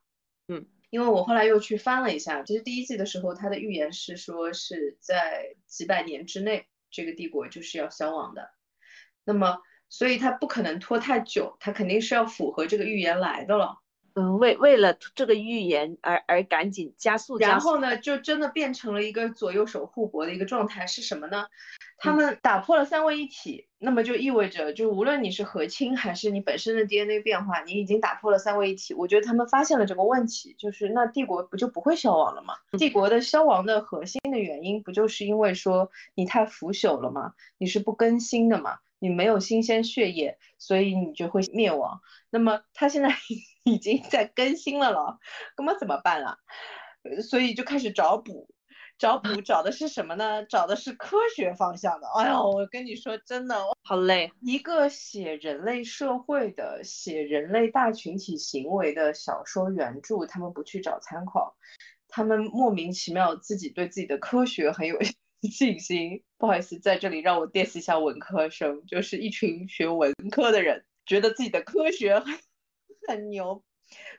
[0.48, 0.66] 嗯。
[0.94, 8.52] 因为我后来又去翻了一下，其实第一季的时候，他的预言是说是在几百年之内，这个帝国就是要消亡的。
[9.24, 9.58] 那么
[9.90, 13.83] 所以他不可能拖太久，他肯定是要符合这个预言来的了。
[14.16, 21.48] 嗯，为为了这个预言而而赶紧加速，然后呢，就真的变成了一个左右手互搏的一个状态，是什么呢？
[21.98, 28.94] 他们打破了三位一体，那么就意味着，就无论你是和亲还是你本身的 DNA 变化，你已经打破了三位一体。
[28.94, 32.56] 我觉得他们发现了这个问题，就是那帝国不就不会消亡了吗？
[32.78, 37.34] 帝国的消亡的核心的原因，不就是因为说你太腐朽了吗？
[37.58, 38.80] 你是不更新的吗？
[39.00, 42.02] 你没有新鲜血液，所以你就会灭亡。
[42.30, 43.10] 那么他现在
[43.66, 45.20] 已经在更新了咯，
[45.58, 46.38] 那么怎么办啊？
[47.22, 48.48] 所以就开始找补，
[48.98, 50.44] 找补找的是什么呢？
[50.46, 52.08] 找的是科学方向的。
[52.16, 54.32] 哎呦，我跟你说真的，好累。
[54.42, 61.56] 一个写人类社会的、写人类大群体行为的小说原著，他们不去找参考，
[62.08, 64.98] 他们莫名其妙自己对自己的科学很有。
[65.52, 72.24] 信心，不好意思，在这里让我 diss 一下文科生，就是一群学文科的人，觉得自己的科学
[73.08, 73.64] 很很牛，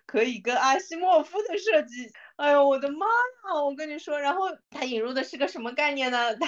[0.06, 3.62] 可以跟阿西莫夫的设计，哎呦我的妈呀！
[3.64, 6.34] 我跟你说，然后他引入的是个什么概念呢？
[6.38, 6.46] 他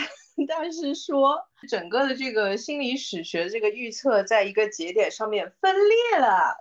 [0.48, 6.56] 他是说整个的这个心理史学这个预测，在一个节点上面分裂了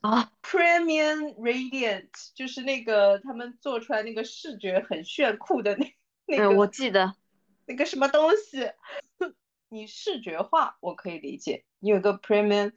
[0.00, 5.94] 啊， Premium Radiant，就是那个他们做出来那个视觉很炫酷的那
[6.26, 7.14] 那个，我记得。
[7.66, 8.72] 那个什么东西，
[9.68, 11.64] 你视觉化我可以理解。
[11.78, 12.72] 你有个 Premium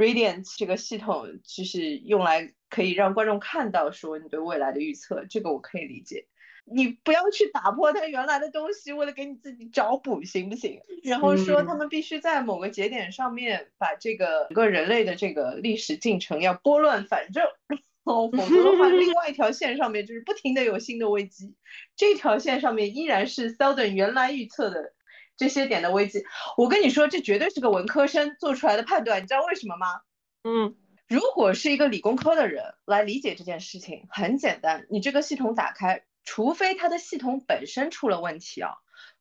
[0.00, 6.26] Radiant 这个系统，就是用来可以让观众看到说你对未来的预测，这个我可以理解。
[6.64, 10.80] 你不要去打破它原来的东西，为了给你自己找补，行不行？
[11.02, 17.44] 然后说他们必须在某个节点上面把这个整个人类的这个历史进程要拨乱反正。
[18.04, 21.54] 哦，否则的话， 另外一条线上面就是不停的有新的危机，
[21.94, 24.94] 这条线上面依然是 Seldon 原来预测的
[25.40, 26.22] 这些点的危机。
[26.58, 30.02] 我跟你说，这绝对是个文科生做出来的判断，你知道为什么吗？
[30.44, 30.76] 嗯，
[31.08, 38.74] 如果是一个理工科的人来理解这件事情，很简单，你这个系统打开，除非它的系统本身出了问题啊，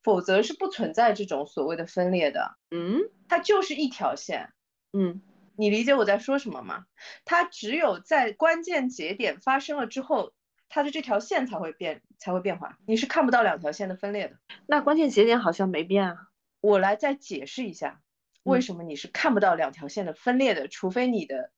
[0.03, 2.57] 否则是不存在这种所谓的分裂的。
[2.69, 4.51] 嗯，它就是一条线。
[4.91, 5.21] 嗯。
[5.55, 6.85] 你理解我在说什么吗？
[7.25, 10.31] 它只有在关键节点发生了之后，
[10.69, 12.77] 它的这条线才会变，才会变化。
[12.85, 14.37] 你是看不到两条线的分裂的。
[14.67, 16.29] 那关键节点好像没变啊。
[16.61, 18.01] 我来再解释一下，
[18.43, 20.67] 为什么你是看不到两条线的分裂的？
[20.67, 21.51] 除非你的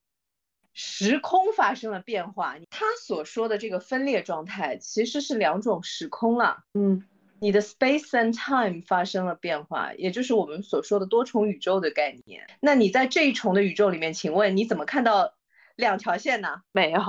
[0.73, 2.55] 时空发生了变化。
[2.69, 6.63] 他所说的这个分裂状态，其实是两种时空了。
[6.73, 7.03] 嗯。
[7.43, 12.45] 你的 space and time 发生了变化，也就是我们所说的多重宇宙的概念。
[12.59, 15.33] 那你在这一重的宇宙里面，请问你怎么看到
[15.75, 16.61] 两条线呢？
[16.71, 17.01] 没有，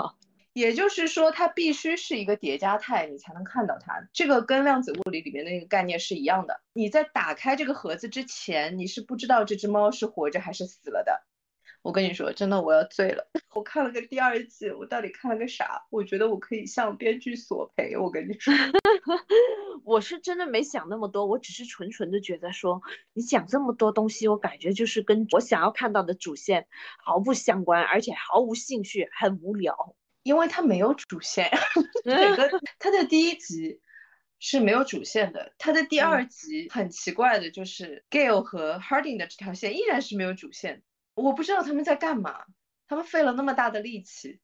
[0.53, 4.07] 也就是说它必须是一个叠加态，你才能看到它。
[4.12, 6.61] 这个跟量子物理里面那个概念是一样的。
[6.73, 11.25] 你在打开这个盒子之前，你是不知道这只猫是活着还是死了的。
[11.81, 13.27] 我跟你说，真的我要醉了。
[13.55, 15.85] 我看了个第二季，我到底看了个啥？
[15.91, 17.97] 我觉得我可以向编剧索赔。
[17.97, 18.55] 我跟你说，
[19.85, 22.81] 我是真的没想那么多，我只是纯纯的觉得说，
[23.15, 29.97] 你讲这么多东西，我感觉就是跟我想要看到的主线毫不相关，而且毫无兴趣，很无聊。
[30.22, 31.50] 因为它没有主线，
[32.04, 33.80] 整个 它的第一集
[34.38, 40.82] 是没有主线的，它的第二集很奇怪的就是 Gale 和 Harding 的这条线依然是没有主线。
[41.14, 42.44] 我不知道他们在干嘛，
[42.88, 44.40] 他们费了那么大的力气，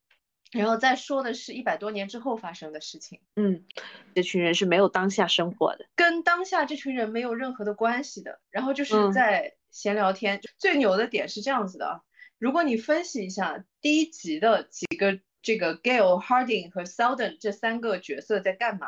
[0.51, 3.21] 然后再说的是一百多年之后发生的事情。
[3.35, 3.65] 嗯，
[4.13, 8.39] 这群人是没有当下生活的，跟当下这群人没有任何的关系的。
[8.51, 12.01] 然后就是在闲聊天，最牛的点是这样子的啊，
[12.37, 18.87] 如果你分析一下第一集的几个这个 Gale、Harding 和 Seldon 这三个角色在干嘛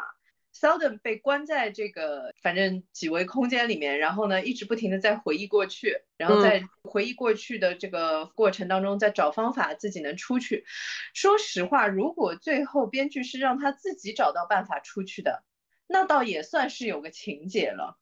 [0.53, 10.65] ？Seldon 被关在这个反正几维空间里面，然后呢一直不停的在回忆过去，然后在回忆过去的这个过程当中，在找方法自己能出去。
[11.13, 15.43] 说实话，如果最后编剧是让他自己找到办法出去的，
[15.87, 17.97] 那倒也算是有个情节了。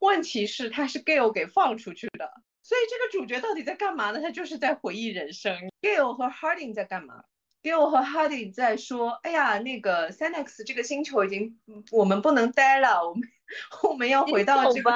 [0.00, 2.30] 问题是他是 Gale 给放出去的，
[2.62, 4.20] 所以这个主角到底在干嘛呢？
[4.20, 5.56] 他就是在回忆人生。
[5.80, 7.24] Gale 和 Harding 在干嘛？
[7.66, 11.58] 给我和 Hardy 在说，哎呀，那个 Sanex 这个星球已经
[11.90, 13.28] 我们不能待了，我们
[13.82, 14.92] 我们要回到这个。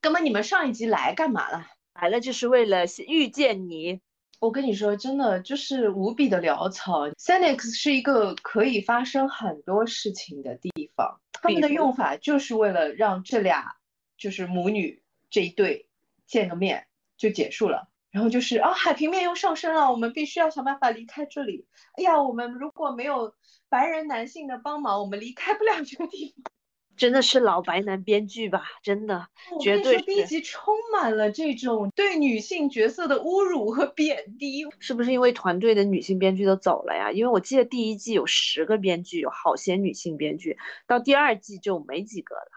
[0.00, 1.68] 哥们，你们上一集来干嘛了？
[1.94, 4.00] 来了就是为了遇见你。
[4.40, 7.08] 我跟你说，真的就是无比的潦草。
[7.10, 13.76] Sanex 是一个可以发生很多事情的地方，他们的用法就是为了让这俩
[14.18, 15.88] 就是母女这一对
[16.26, 17.89] 见个面就结束了。
[18.10, 21.66] 然后就是啊，海平面又上升了，我们必须要想办法离开这里。
[21.96, 23.34] 哎呀，我们如果没有
[23.68, 26.52] 白人男性的帮忙，我们离开不了这个地方。
[26.96, 28.62] 真的是老白男编剧吧？
[28.82, 29.28] 真的，
[29.62, 34.66] 绝对第一集充满了这种对女性角色的侮辱和贬低。
[34.80, 37.10] 是不是因为团队的女性编剧都走了呀？
[37.10, 42.50] 因为我记得第一季有十个编剧，有好些女性编剧，到第二季就没几个了。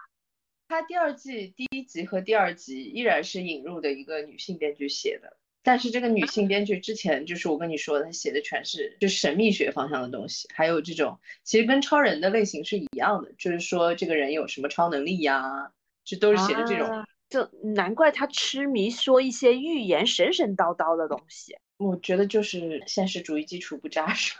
[0.68, 5.38] 他第二季第一集和第二集依然是引入的一个女性编剧写的。
[5.64, 15.72] 但是这个女性编剧之前就是我跟你说的，她写的全是就神秘学方向的东西，还有这种其实跟超人的类型是一样的，就是说这个人有什么超能力呀，
[16.04, 17.04] 就都是写的这种。
[17.30, 21.56] 就难怪他痴迷说一些预言神神叨叨的东西。
[21.78, 24.34] 我觉得就是现实主义基础不扎实。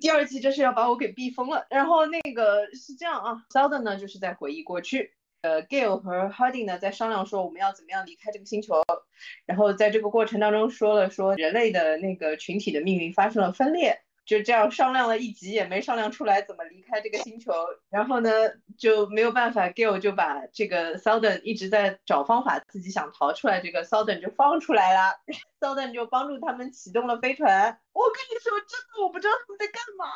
[0.00, 1.66] 第二季真是要把我给逼疯了。
[1.70, 8.82] 然后那个是这样啊 s e l d o n 呢就是在回忆过去，呃，Gale 和 Harding 呢在商量说我们要怎么样离开这个星球。
[9.44, 14.00] 然后在这个过程当中说了说人类的那个群体的命运发生了分裂。
[14.30, 17.52] 就这样商量了一集也没商量出来怎么离开这个星球，
[17.88, 18.30] 然后呢
[18.78, 24.14] 就没有办法，Gail 就把这个 s o u t h e n 一直在找方法，自己想逃出来，这个 s o u t h e
[24.14, 27.80] n 就放出来了 s o u t h e n 就帮助他们启动了飞船。
[27.92, 30.06] 我跟你说，真的我不知道他们在干嘛。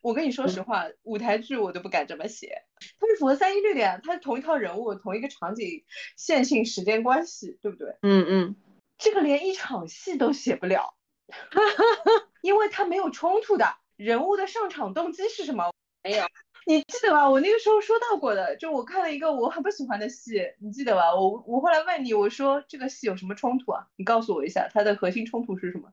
[0.00, 2.62] 我跟你说实话，舞台剧我都不敢这么写，
[2.98, 5.84] 它是符合三一律的呀，它是同一套人物、同一个场景、
[6.16, 7.94] 线性时间关系，对不对？
[8.00, 8.56] 嗯嗯，
[8.96, 10.94] 这个连一场戏都写不了。
[11.28, 13.66] 哈哈，因为他没有冲突的
[13.96, 15.72] 人物的上场动机是什么？
[16.02, 16.26] 没有，
[16.66, 17.28] 你记得吧？
[17.30, 21.14] 我那个时候说到过的，就我看了一个我很不喜欢的戏，你记得吧？
[21.14, 23.86] 我我后来问你，我说这个戏有什么冲突啊？
[23.96, 25.92] 你告诉我一下，它的核心冲突是什么？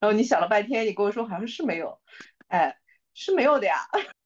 [0.00, 2.00] 然后你想了半天，你跟我说好像是没有，
[2.48, 2.78] 哎，
[3.14, 3.76] 是没有的呀。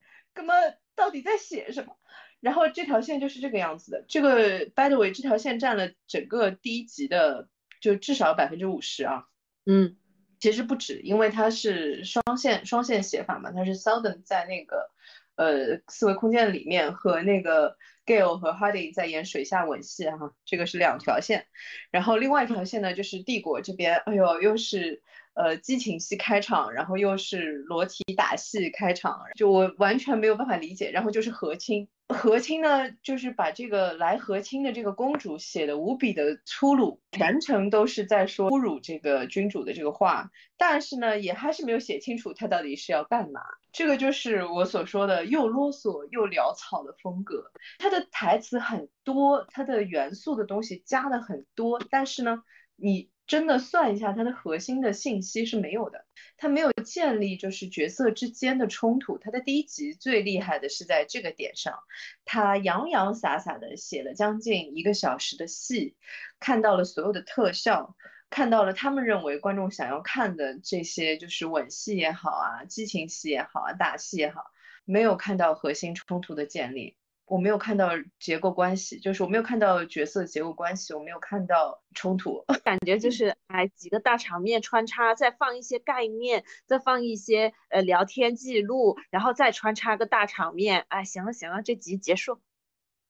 [0.34, 0.54] 那么
[0.94, 1.96] 到底在写什么？
[2.40, 4.04] 然后这条线就是这个样子的。
[4.08, 7.48] 这个 by the way，这条线占了整个第一集的
[7.80, 9.26] 就至少百分之五十啊。
[9.66, 9.96] 嗯。
[10.38, 14.90] 其实不止，因为它是双线双线写法嘛，它是 s e l d o n 在那个
[15.36, 21.46] 呃四维空间里面和那个 Gale 和 Hardy 在演水下吻戏哈，这个是两条线，
[21.90, 25.02] 然后另外一条线呢就是帝国这边，哎呦又是。
[25.38, 30.90] 呃，激情戏开场，然后又是裸体打戏开场，就我完全没有办法理解。
[30.90, 43.40] 然后就是和亲，和亲呢，就是把这个来和亲的这个公主写的无比的粗鲁，全程都是在说侮辱这个君主的这个话，但是呢，也还是没有写清楚他到底是要干嘛。
[43.72, 47.50] 这个就是我所说的又啰嗦又潦草的风格。
[47.78, 52.42] 他的台词很多，他的元素的东西加的很多，但是呢，
[52.76, 53.10] 你。
[53.26, 56.04] 真的算一下，它的核心的信息是没有的，
[56.36, 59.18] 它没有建立就是角色之间的冲突。
[59.18, 61.80] 它的第一集最厉害的是在这个点上，
[62.24, 65.96] 他洋洋洒洒的写了将近一个小时的戏，
[66.38, 67.96] 看到了所有的特效，
[68.30, 74.44] 看到了他们认为观众想要看的这些就是吻戏也好啊，激情戏也好啊，打戏也好，
[74.84, 76.96] 没有看到核心冲突的建立。
[77.26, 92.40] 我没有看到结构关系，就是我没有看到角色结构关系，我没有看到冲突， 感觉就是哎几个大场面穿插，再放一些概念，再放一些呃聊天记录，然后再穿插个大场面，哎行了行了，这集结束。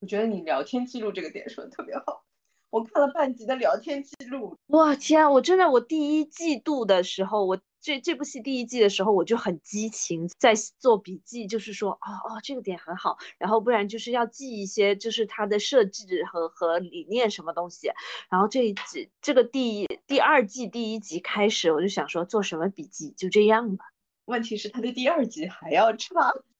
[0.00, 2.25] 我觉得你聊天记录这个点说的特别好。
[2.76, 5.32] 我看了半集的聊天记录，哇天！
[5.32, 17.88] 我真的，我第一季度的时候，我这这部戏第一季的时候，我就很激情，在做笔记，就是说，哦哦，这个点很好，然后不然就是要记一些，就是它的设置和和理念什么东西。
[18.28, 23.86] 然后这一季这个第一第二季第一集开始，我就想说做什么笔记，就这样吧。
[24.26, 26.12] 问题是它的第二集还要长。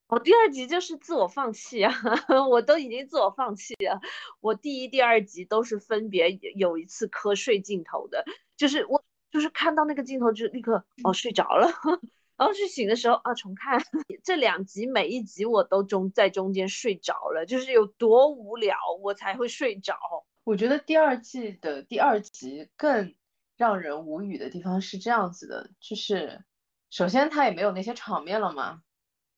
[0.09, 1.93] 我第二集就是自我放弃啊，
[2.49, 4.01] 我都已经自我放弃了。
[4.41, 8.25] 我第一、第二集都是分别有一次瞌睡镜头的，
[8.57, 11.67] 就是我就是看到那个镜头就立刻哦睡着了，
[12.39, 13.83] 然后去醒的时候啊重看
[14.23, 19.97] 这两集，每一集我都中在中间睡着了，就是有多无聊我才会睡着。
[20.45, 23.17] 我觉得第二季的第二集更
[23.57, 26.45] 让人无语的地方是这样子的，就是
[26.91, 28.83] 首先他也没有那些场面了嘛，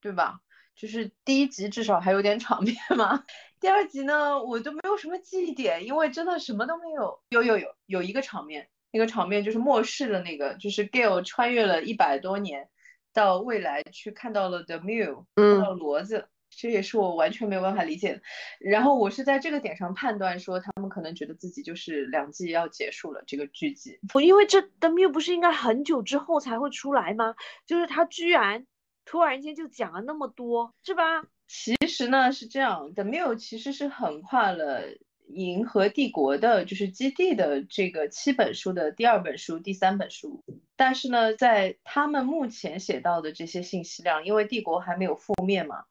[0.03, 0.43] 对吧？
[0.79, 3.25] 就是第一集至少还有点场面嘛，
[3.59, 7.21] 第二集呢我都没有什么记忆点，因为真的什么都没有。
[7.31, 12.69] 有有有有一个场面，那个场面就是末世的那个，就是 Gail 穿越了一百多年
[13.13, 18.21] 到未来去看到了 The Mill，看到骡子，这也是我完全没有办法理解的。
[18.61, 23.99] 然后我是在这个点上判断说，他们可能觉得自己就是两季要结束了这个剧集。
[24.15, 27.35] 我因为这 The Mule 不是应该很久之后才会出来吗？
[27.67, 28.65] 就是他居然。
[29.11, 31.27] 突然间就讲了那么多，是吧？
[31.47, 34.83] 其实呢是这样，The Mill 其实是横跨了
[35.29, 40.45] 银河帝国的就是基地的这个七本书的第二本书、第三本书，
[40.77, 45.87] 但是呢，在他们目前写到的这些信息量，因为帝国还没有覆灭嘛，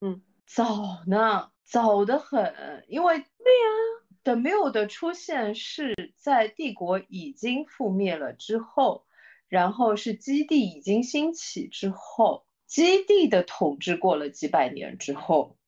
[0.00, 3.66] 嗯，早呢，早得很，因为对呀
[4.22, 9.06] ，The Mill 的出现是在帝国已经覆灭了之后，
[9.48, 15.58] 然后是基地已经兴起之后，基地的统治过了几百年之后。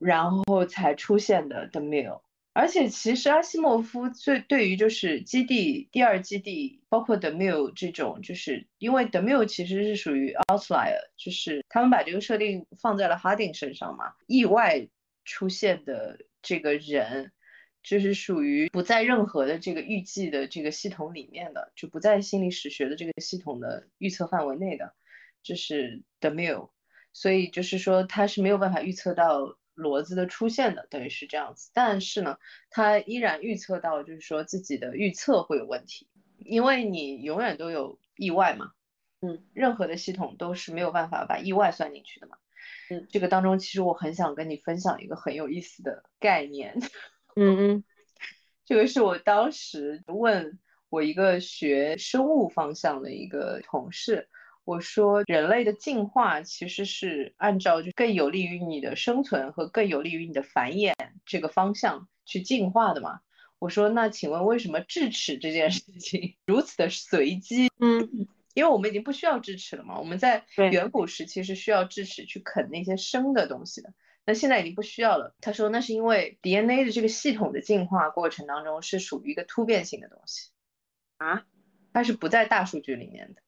[0.00, 2.20] 然后才出现的 The Mill，
[2.52, 14.86] 而且其实阿西莫夫最对于就是基地第二基地，包括 The Mill 这种，就是因为 The Mill 其实是属于 outlier，就是他们把这个设定放在了 Harding 身上嘛，意外
[15.24, 17.32] 出现的这个人，
[17.82, 24.94] 就是属于不在任何的这个预计的这个系统里面的，就不在心理史学的这个系统的预测范围内的，
[25.42, 26.70] 这是 The Mill，
[27.12, 29.56] 所以就是说他是没有办法预测到。
[29.78, 36.08] 骡子的出现的等于是这样子，但是呢，他依然预测到，就是说自己的预测会有问题，
[36.38, 38.72] 因为你永远都有意外嘛，
[39.20, 42.38] 嗯，任何的系统都是没有办法把意外算进去的嘛，
[42.90, 46.74] 嗯，这个当中其实我很想跟你分享一个很有意思的概念，
[47.36, 47.84] 嗯嗯，
[48.64, 50.58] 这个是我当时问
[50.88, 54.28] 我一个学生物方向的一个同事。
[54.68, 60.92] 我说，人类的进化其实是按照就更有利于你的生存和更有利于你的繁衍
[61.24, 63.20] 这个方向去进化的嘛？
[63.58, 67.70] 我说，那请问为什么智齿这件事情如此的随机？
[67.80, 69.98] 嗯，因为我们已经不需要智齿了嘛。
[69.98, 73.94] 我们在远古时期是需要智齿去啃那些生的东西的，
[74.26, 75.34] 那现在已经不需要了。
[75.40, 80.50] 他说，那是因为 DNA 的这个系统的进化过程当中是属于一个突变性的东西
[81.16, 81.46] 啊，
[81.94, 83.40] 它是不在大数据里面的。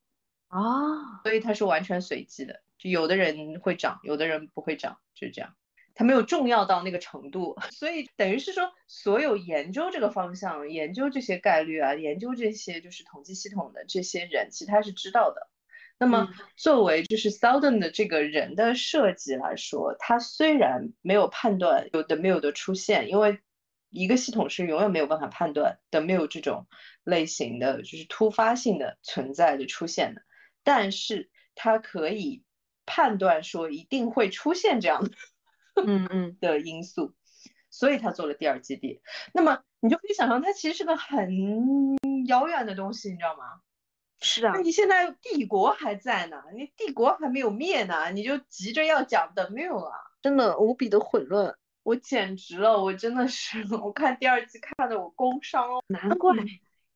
[0.50, 5.54] 啊，所以它是完全随机的，就有的人会长，有的人不会长，就是这样。
[5.94, 15.48] 它没有重要到那个程度， 所以等于是说，所有研究这个方向、研究这些概率啊、研究这些就是统计系统的这些人，其实他是知道的。
[15.98, 23.40] 那么作为就是 Southern 的这个人的设计来说，他虽然没有判断有 The Mill 的出现，因为
[23.90, 26.66] 一个系统是永远没有办法判断 The Mill 这种
[27.04, 30.22] 类型的就是突发性的存在的出现的。
[30.62, 32.44] 但是他可以
[32.86, 35.10] 判断说一定会出现这样的，
[35.86, 37.14] 嗯嗯 的因素，
[37.70, 39.00] 所以他做了第二基地。
[39.32, 41.96] 那么你就可以想象，它其实是个很
[42.26, 43.60] 遥远的东西，你知道吗？
[44.20, 44.52] 是啊。
[44.54, 56.34] 那你现在帝国还在呢，你帝国还没有灭呢，你就急着要讲 The Mill 啊，真的无比的混乱，我简直了，我真的是， 我看第二季看的我工伤，难怪。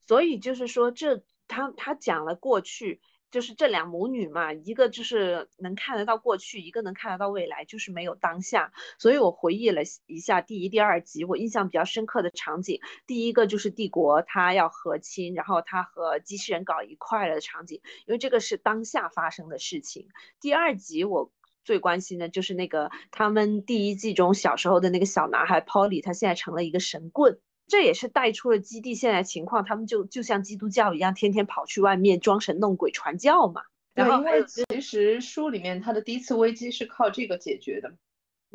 [0.06, 3.00] 所以就是说，这他他讲了过去。
[3.34, 8.72] 就是这两母女嘛，一个就是能看得到过去，一个能看得到未来，就是没有当下。
[8.96, 12.78] 所以我回忆了一下第一、第二集，我印象比较深刻的场景，
[13.08, 20.06] 第一个就是帝国他要和亲，然后他和机器人搞一块了的场景，因为这个是当下发生的事情。
[20.40, 21.32] 第二集我
[21.64, 27.40] 最关心的就是那个他们第一季中小时候的那个小男孩 Polly，他现在成了一个神棍。
[27.66, 33.62] 这也是带出了基地现在情况，他们就就像基督教一样，天天跑去外面装神弄鬼传教嘛。
[33.94, 37.94] 然后因为其实书里面他的第一次危机是靠这个解决的。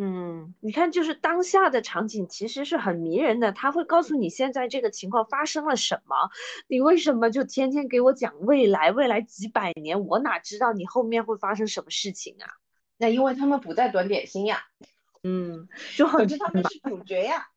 [0.01, 6.16] 嗯，你看，就是当下的场景其实是很迷人的，他会告诉你现在这个情况发生了什么，
[6.68, 12.47] 你为什么就天天给我讲未来，未来几百年，我哪知道你后面会发生什么事情啊？
[12.97, 14.62] 那因为他们不在短点心呀。
[15.24, 17.49] 嗯，就可是他们是主角呀。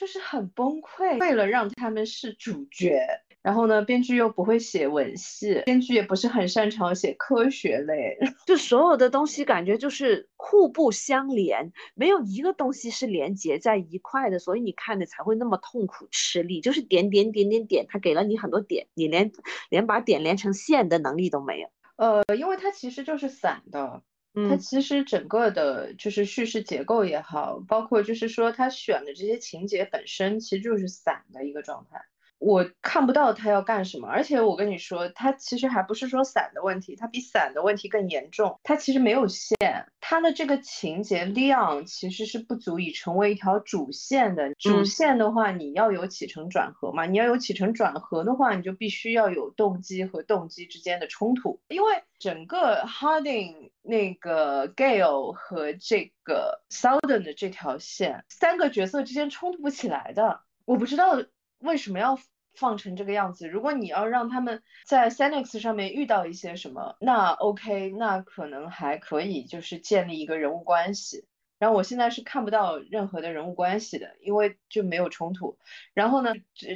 [0.00, 2.98] 就是很崩溃，为了让他们是主角，
[3.42, 19.30] 然后呢，编剧又不会写文戏，编剧也不是很擅长写科学类， 就所有的东西感觉就是互不相连，没有一个东西是连接在一块的，所以你看的才会那么痛苦吃力，就是点点点点点，他给了你很多点，你连
[19.68, 21.68] 连把点连成线的能力都没有。
[21.96, 24.02] 呃，因为它其实就是散的。
[24.34, 32.04] 它其实整个的就是叙事结构也好，包括就是说他选的这些情节本身，其实就是散的一个状态。
[32.40, 38.58] 我看不到他要干什么，而且我跟你说，他其实还不是说伞的问题，他比伞的问题更严重。
[38.62, 39.58] 他其实没有线，
[40.00, 44.54] 他的这个情节量其实是不足以成为一条主线的。
[44.54, 51.60] 主线的话，你要有起承转合嘛，你要有起承转合的话，你就必须要有动机和动机之间的冲突。
[51.68, 60.40] 因为整个 Harding 那个 Gale 和这个 Southern 的这条线，三个角色之间冲突不起来的。
[60.64, 61.22] 我不知道。
[61.60, 62.18] 为什么要
[62.54, 63.48] 放成这个样子？
[63.48, 71.26] 如果你要让他们在 Senex 上面遇到一些什么，那 OK，那可能还可以，就是建立一个人物关系。
[71.58, 75.58] 然后我现在是看不到任何的人物关系的，因为就没有冲突。
[75.92, 76.32] 然后呢，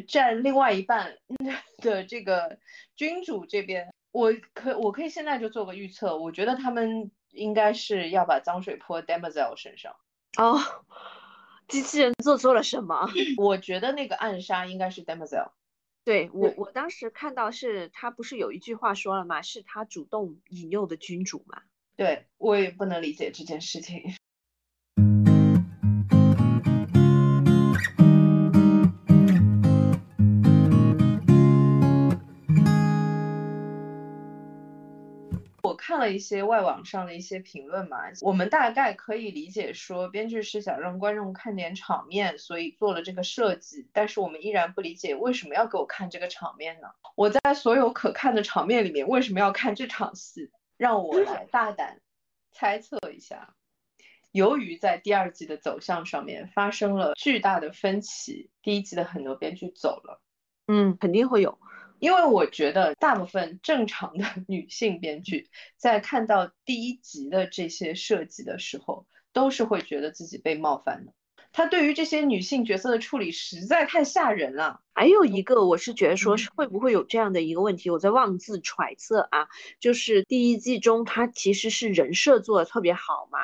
[0.06, 1.16] 占另外一半
[1.82, 2.58] 的这个
[2.94, 9.96] 君主这边，我可我可以现在就做个预测，我觉得他们应该是要把脏水泼 Demoiselle 身上。
[10.36, 10.60] 哦，
[11.68, 13.08] 机器人做错了什么？
[13.38, 15.52] 我觉得那个暗杀应该是 Demoiselle。
[16.04, 19.40] 对我，我当时看到是他不是有一句话说了吗？
[19.42, 21.62] 是他主动引诱的君主嘛？
[21.96, 24.02] 对我也不能理解这件事情。
[35.94, 43.88] 看了一些外网上的一些评论嘛，我们大概可以理解说，编剧是想让观众看点场面，所以做了这个设计。
[43.92, 46.88] 但是我们依然不理解为什么要给我看这个场面呢？
[47.14, 50.50] 我在所有可看的场面里面，为什么要看这场戏？
[50.76, 52.00] 让我来 大胆
[52.50, 53.54] 猜测一下。
[54.32, 60.20] 由于在第二季的走向上面发生了巨大的分歧，第一季的很多编剧走了。
[60.66, 61.56] 嗯，肯定会有。
[61.98, 71.12] 因为我觉得大部分正常的 女性编剧在看到第一集的这些设计的时候，都是会觉得自己被冒犯的。
[71.56, 74.80] 他对于这些女性角色的处理实在太吓人了。
[74.92, 79.46] 还有一个，我是觉得说是会不会有这样的一个问题，我在妄自揣测啊，
[79.78, 83.38] 就是第一季中他其实是人设做的特别好嘛。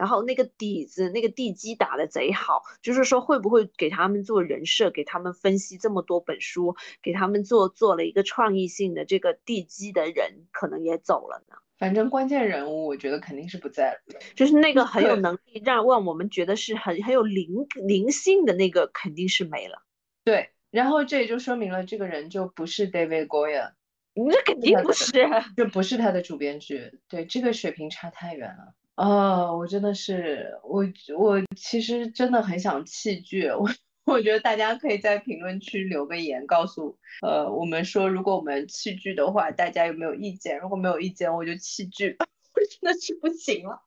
[0.00, 11.56] 然后那个底子，那个地基打得贼好，就是说会不会给他们做人设，给他们分析这么多本书，给他们做做了一个创意性的这个地基的人，可能也走了呢？
[11.76, 14.18] 反正关键人物，我觉得肯定是不在了。
[14.34, 19.82] 就是那个很有能力让让我们觉得是很很有灵灵性的那个，肯定是没了。
[20.24, 23.72] 对，然后这也就说明了这个人就不是 David Goyer，
[24.14, 25.28] 那肯定不是，
[25.58, 26.90] 就不是他的主编剧。
[27.06, 28.72] 对，这个水平差太远了。
[29.00, 30.84] 啊，我真的是我
[31.16, 33.66] 我其实真的很想弃剧， 我
[34.04, 40.58] 我觉得大家可以在评论区留个言，告诉呃我们说，如果我们弃剧的话，大家有没有意见？
[40.60, 42.14] 如果没有意见，我就弃剧，
[42.52, 43.80] 我真的是不行了，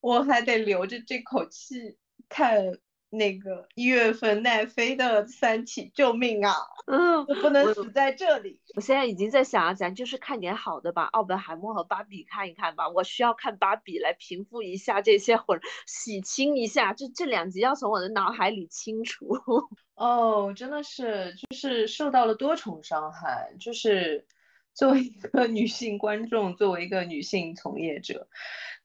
[0.00, 1.96] 我还得留着这口气
[2.28, 2.78] 看。
[3.10, 6.54] 那个一月份奈飞的《三体》，救命啊！
[6.86, 8.60] 嗯，我不能死在这里。
[8.76, 12.88] 我现在已经在想啊，咱就是看点好的吧，奥本海默和芭比看一看吧。
[12.88, 19.26] 我需要看芭比来平复一下这些混，洗清一下，这这两集要从我的脑海里清除。
[19.96, 23.54] 哦，真的是，就是受到了多重伤害。
[23.58, 24.24] 就是
[24.72, 28.28] 作为一个女性观众，作为一个女性从业者，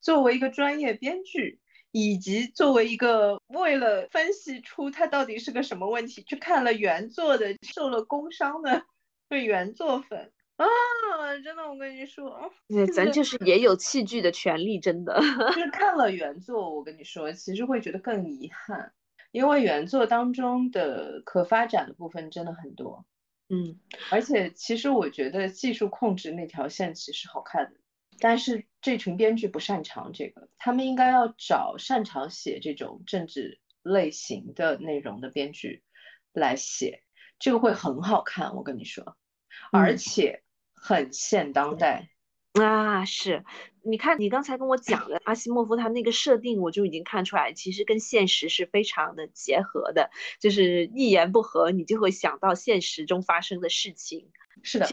[0.01, 1.61] 作为一个专业编剧。
[1.97, 8.83] 以及作为一个为了分析出它到底是个什么问题，去看了原作的受了工伤的
[9.29, 10.65] 对原作粉啊，
[11.41, 12.51] 真的，我跟你说，
[12.93, 15.15] 咱就是也有弃剧的权利，真的。
[15.55, 18.91] 就是看了原作，我跟你说，其实会觉得更遗憾，
[19.31, 23.05] 因为原作当中的可发展的部分真的很多。
[23.47, 23.79] 嗯，
[24.11, 27.79] 而且其实我觉得技术控制那条线其实好看的。
[28.19, 35.83] 但是这群编剧不擅长这个，他们应该要找擅长写这种政治类型的内容的编剧
[36.33, 37.03] 来写，
[37.39, 38.55] 这个会很好看。
[38.55, 39.17] 我跟你说，
[39.71, 40.43] 而且
[40.73, 42.09] 很现当代
[42.53, 43.03] 啊！
[43.03, 43.43] 是，
[43.83, 50.09] 你看你刚才跟我讲的阿西莫夫他那个设定，我就已经看出来，其实跟现实是非常的结合的，
[50.39, 54.31] 就是一言不合你就会想到现实中发生的事情。
[54.63, 54.89] 是的。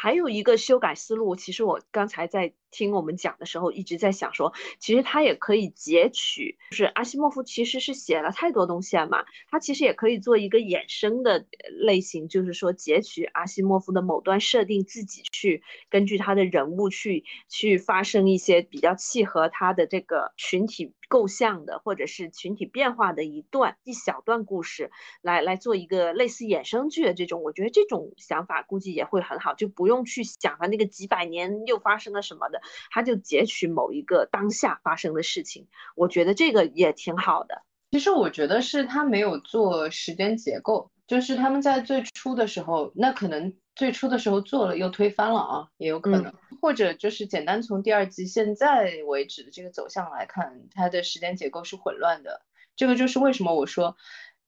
[0.00, 20.92] 还有一个修改思路，其实我刚才在听我们讲的时候，一直在想说，其实他也可以截取，就是阿西莫夫其实是写了太多东西了嘛，他其实也可以做一个衍生的类型，就是说截取阿西莫夫的某段设定，自己去根据他的人物去去发生一些比较契合他的这个群体。
[21.10, 24.90] 构象的，或者是群体变化的一段一小段故事，
[25.22, 32.57] 来来做一个类似衍生剧的这种，我觉得这种想法估计也会很好，就不用去想他那个几百年又发生了什么的，
[32.90, 37.62] 他就截取某一个当下发生的事情，我觉得这个也挺好的。
[37.90, 43.54] 其实我觉得是他没有做时间结构，就是他们在最初的时候，那可能。
[43.78, 52.42] 最初的时候做了又推翻了啊，也有可能，或者就是简单从第二季现在为止的这个走向来看，它的时间结构是混乱的。
[52.74, 53.96] 这个就是为什么我说，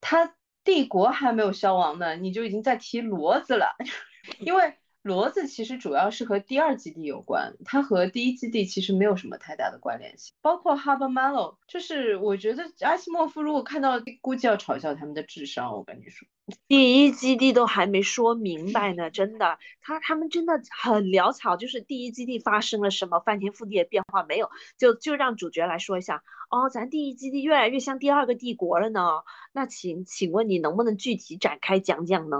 [0.00, 0.34] 他
[0.64, 3.76] 帝国还没有消亡呢，你就已经在提骡子了，
[4.40, 10.34] 因为骡子其实主要是和第二基地有关，它和第一基地其实没有什么太大的关联性。
[10.42, 15.72] 包括 h a r b o r Mallow，就是我觉得阿西莫夫如果看到，估计要嘲笑他们的智商。
[15.72, 16.28] 我跟你说，
[16.68, 21.56] 第一基地都还没说明白呢，真的，他他们真的很潦草。
[21.56, 24.50] 就是第一基地发生了什么翻天覆地的变化没有？
[24.76, 26.22] 就就让主角来说一下。
[26.50, 29.22] 哦，咱第一基地越来越像第二个帝国了呢。
[29.52, 32.36] 那请请问你能不能具体展开讲讲呢？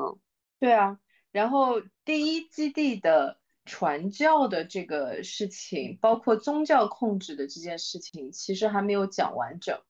[0.58, 0.98] 对啊。
[1.32, 9.80] 然后第一基地的传教的这个事情，包括宗教控制的这件事情，其实还没有讲完整。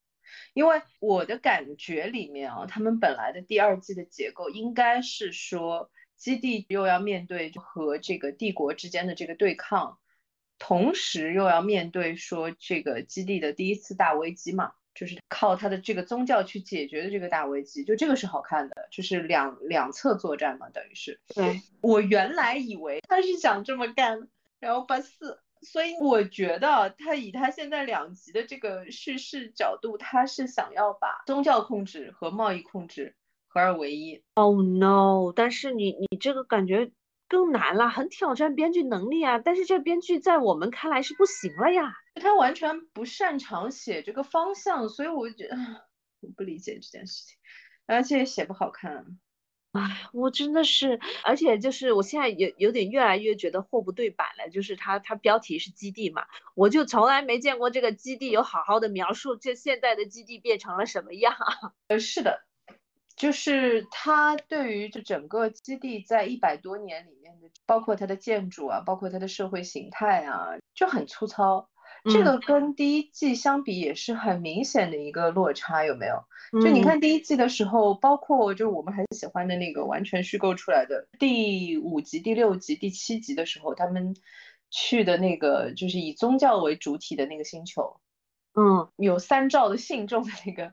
[0.53, 9.99] 因为我的感觉里面啊，他们本来的第二季的结构应该是说，基地又要面对和这个帝国之间的这个对抗，
[10.59, 14.73] 同时又要面对说这个基地的第一次大危机嘛。
[14.95, 21.21] 就是靠他的这个宗教去解决的这个大危机，就这个是好看的，就是两两侧作战嘛，等于是。
[21.35, 24.29] 对我原来以为他是想这么干，
[24.59, 33.15] 然后把四，所以我觉得他以他现在两极的这个叙事角度，他是想要把宗教控制和贸易控制
[33.49, 34.23] 合二为一。
[34.35, 35.33] Oh no！
[35.35, 36.91] 但是你你这个感觉。
[37.33, 39.39] 更难了，很挑战编剧能力啊！
[39.39, 45.57] 但是这编剧在我们看来是不行了呀，他完全不擅长写这个方向，所以我觉得
[46.21, 47.37] 我不理解这件事情，
[47.87, 49.19] 而且写不好看。
[49.73, 61.37] 哎，我真的是，而且就是我现在有有点越来越觉得货不对版了，就是它它标题是基地嘛，我就从来没见过这个基地有好好的描述这现在的基地变成了什么样。
[61.89, 62.45] 呃，是的。
[63.17, 71.70] 就是它对于这整个基地在一百多年里面的，包括它的建筑啊，包括它的社会形态啊，就很粗糙。
[72.05, 76.25] 这个跟第一季相比也是很明显的一个落差，有没有？
[76.61, 84.15] 就你看第一季的时候，包括就是我们很喜欢的那个完全虚构出来的第五集、第六集、第七集的时候，他们
[84.71, 88.01] 去的那个就是以宗教为主体的那个星球，
[88.55, 90.73] 嗯，有三兆的信众的那个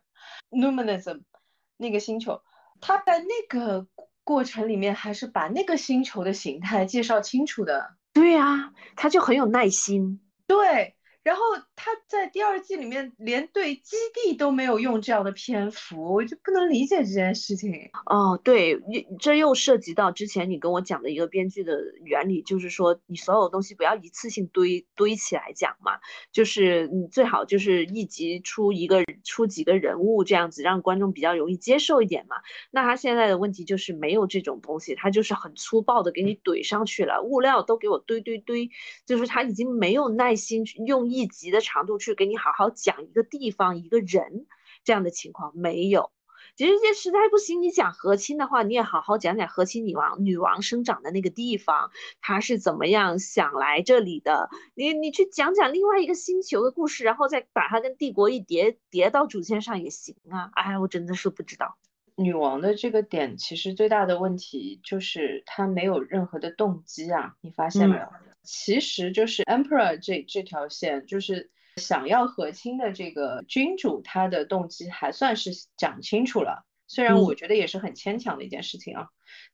[0.52, 1.22] Numinism。
[1.80, 2.42] 那个星球，
[2.82, 3.86] 他在那个
[4.24, 7.96] 过程里面还是把那个星球的形态介绍清楚的。
[8.14, 10.20] 对呀，他就很有耐心。
[10.48, 10.97] 对。
[11.28, 11.42] 然后
[11.76, 17.74] 他在第二季里面连对基地都没有用这样的篇幅，我就不能理解这件事情。
[18.06, 18.80] 哦，对，
[19.20, 26.00] 这又涉及到之前你跟我讲的一个编剧的原理，就是说你所有东西不要一次性堆堆起来讲嘛，
[26.32, 32.38] 就是你最好就是一集出一个出几个人物这样子，让观众比较容易接受一点嘛。
[32.72, 38.70] 那他现在的问题就是没有这种东西，他就是很粗暴的给你怼上去了，物料都给我堆堆堆，
[39.06, 44.46] 就是他已经没有耐心去用一一集的长度去给你好好讲一个地方一个人
[44.84, 46.12] 这样的情况没有，
[46.56, 51.92] 其实这实在不行，你讲和亲的话，你也好好讲讲和亲女王女王生长的那个地方，
[52.22, 54.50] 她是怎么样想来这里的。
[54.76, 60.52] 你你去讲讲另外一个星球的故事，然后再把它跟帝国一叠叠到主线上也行啊。
[60.54, 61.78] 哎，我真的是不知道
[62.16, 68.08] 女王的这个点，其实最大的问题就是她没有任何的动机啊，你发现没有？
[68.48, 76.66] 其实就是 Emperor 这这条线，就是想要和亲的这个君主，他的动机还算是讲清楚了。
[76.88, 79.10] 虽然我觉得也是很牵强的一件事情啊，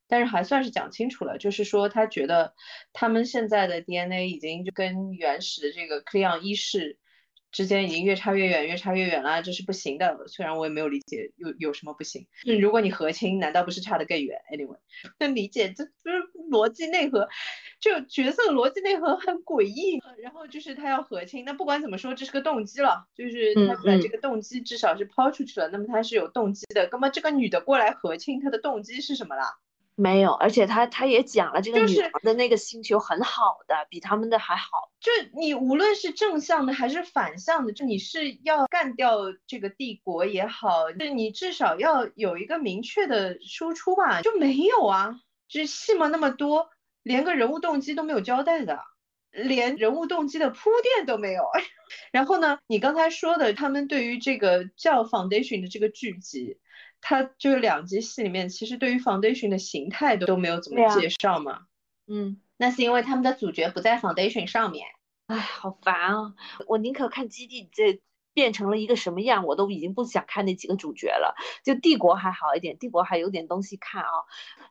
[0.08, 1.40] 但是还算是讲清楚了。
[1.40, 2.54] 就是说，他觉得
[2.94, 7.00] 他们现在的 DNA 已经就跟原始的这个 Cleon 一世。
[7.54, 10.28] 之间已经越差越远，越差越远了，这是不行的。
[10.28, 12.28] 虽然我也没有理解有有什么不行。
[12.44, 14.78] 就如果你和亲，难道不是差得更远？Anyway，
[15.20, 16.18] 能理解，这就是
[16.52, 17.30] 逻辑内核，
[17.80, 20.02] 就角色逻辑内核很诡异。
[20.18, 25.70] 然后就是他要和亲，那不管怎么说，这是个动机了，就是他把这个动机至少是抛出去了。
[25.70, 26.90] 那么他是有动机的。
[26.92, 29.46] 那么这个女的过来和亲，她的动机是什么啦？
[29.96, 34.68] 没有，而且他他也讲了，这个女王的那个星球很好的，比他们的还好。
[35.00, 46.70] 就你无论是正向的还是反向的，就你是要干掉这个帝国也好，就你至少要有一个明确的输出吧，就没有啊，就是戏嘛那么多，
[47.04, 48.80] 连个人物动机都没有交代的，
[49.30, 51.44] 连人物动机的铺垫都没有。
[52.12, 56.58] 然后呢，你刚才说的他们对于这个叫 Foundation 的这个剧集。
[57.04, 61.68] 他就是两集戏里面，其实对于 Foundation 的形态都都没有怎么介绍嘛。
[62.08, 64.88] 嗯，那是因为他们的主角不在 Foundation 上面。
[65.28, 66.34] 哎，好烦啊！
[66.68, 68.02] 我宁可看基地这
[68.34, 71.36] 变成了一个什么样，我都已经不想看那几个主角了。
[71.64, 74.10] 就帝国还好一点，帝国还有点东西看啊。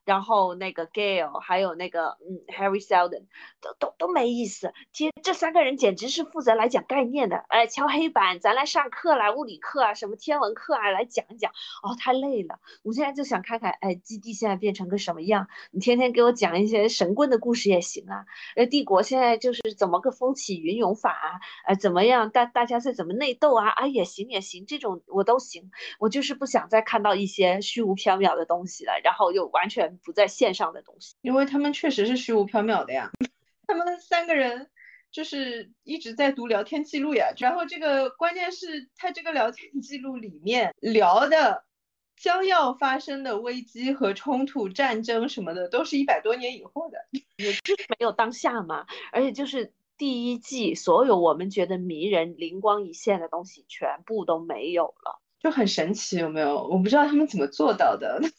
[0.05, 3.25] 然后那个 Gale 还有那个嗯 Harry Seldon
[3.61, 4.73] 都都都没意思。
[4.93, 11.53] 其实这三个人简直是负责来讲概念的，哎，敲黑板，咱来上课来，物理课啊，什么天文课啊，来讲一讲。
[11.83, 12.59] 哦，太累了。
[12.83, 15.47] 我现在就想看看，哎，基地现在变成个什么样？
[15.71, 18.27] 你天天给我讲一些神棍的故事也行啊。
[18.57, 21.41] 呃，帝国现在就是怎么个风起云涌法啊？
[21.67, 22.31] 呃，怎么样？
[22.31, 23.69] 大大家是怎么内斗啊？
[23.69, 25.71] 啊，也行也行，这种我都行。
[25.99, 29.83] 我就是不想再看到一些虚无缥缈的东西了，然后又完全。
[30.05, 33.11] 不在线上的东西，因为他们确实是虚无缥缈的呀。
[33.67, 34.69] 他们三个人
[35.11, 41.65] 就是一直在读聊天记录呀，然后这个关键是他这个聊天记录里面聊的
[42.17, 46.99] 将要发生的危机和冲突、战争什么的，都是一百多年以后的，
[47.37, 48.87] 也 就是没有当下嘛。
[49.13, 56.67] 而且就是第一季所有我们觉得迷人、灵光一现的东西，全部都没有了，就很神奇，有没有？
[56.69, 58.21] 我不知道他们怎么做到的。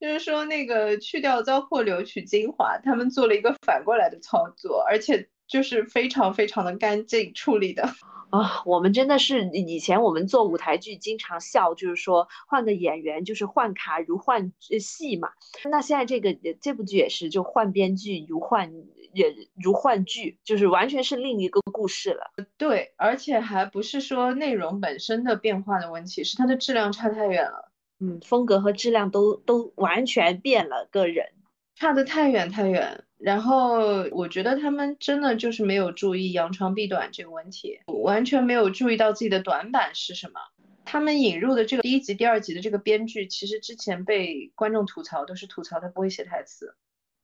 [0.00, 7.82] 就是说，那个去掉糟粕，留取精华，他们做了一个反过来的操作，而且就是非常非常的干净处理的
[8.30, 8.62] 啊。
[8.64, 15.30] 我们真的是以前我们做舞台剧经常笑，就是说换个演员就是换卡如换戏嘛。
[15.68, 18.72] 那现在这个这部剧也是，就换编剧如换
[19.18, 22.32] 也如幻剧，就是完全是另一个故事了。
[22.56, 27.70] 对，而且还不是说内容本身的变化的问题，是它的质量差太远了。
[28.00, 31.26] 嗯，风格和质量都都完全变了，个人
[31.74, 33.04] 差得太远太远。
[33.18, 40.40] 然后我觉得他们真的就是没有注意扬长避短这个问题，完全没有注意到自己的短板是什么。
[40.84, 46.74] 他们引入的这个第一集、第二集的这个编剧，其实之前被观众吐槽都是吐槽他不会写台词。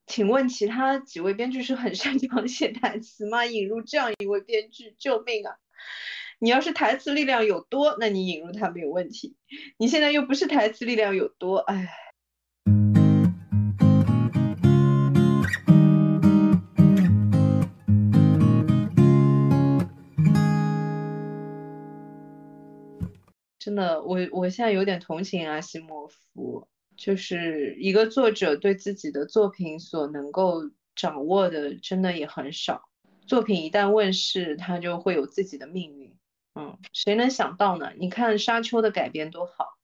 [0.07, 3.47] 请问其他几位编剧是很擅长写台词吗？
[3.47, 5.57] 引入这样一位编剧，救命啊！
[6.39, 9.35] 你要是台词力量有多，那你引入他没有问题。
[9.79, 11.89] 你现在又不是台词力量有多，哎。
[23.59, 32.88] 真的，我我现在有点同情阿西莫夫，就是一个作者对自己的作品所能够掌握的，真的也很少。
[33.26, 36.14] 作品一旦问世，他就会有自己的命运。
[36.55, 37.92] 嗯，谁能想到呢？
[37.99, 39.76] 你看《沙丘》的改编多好，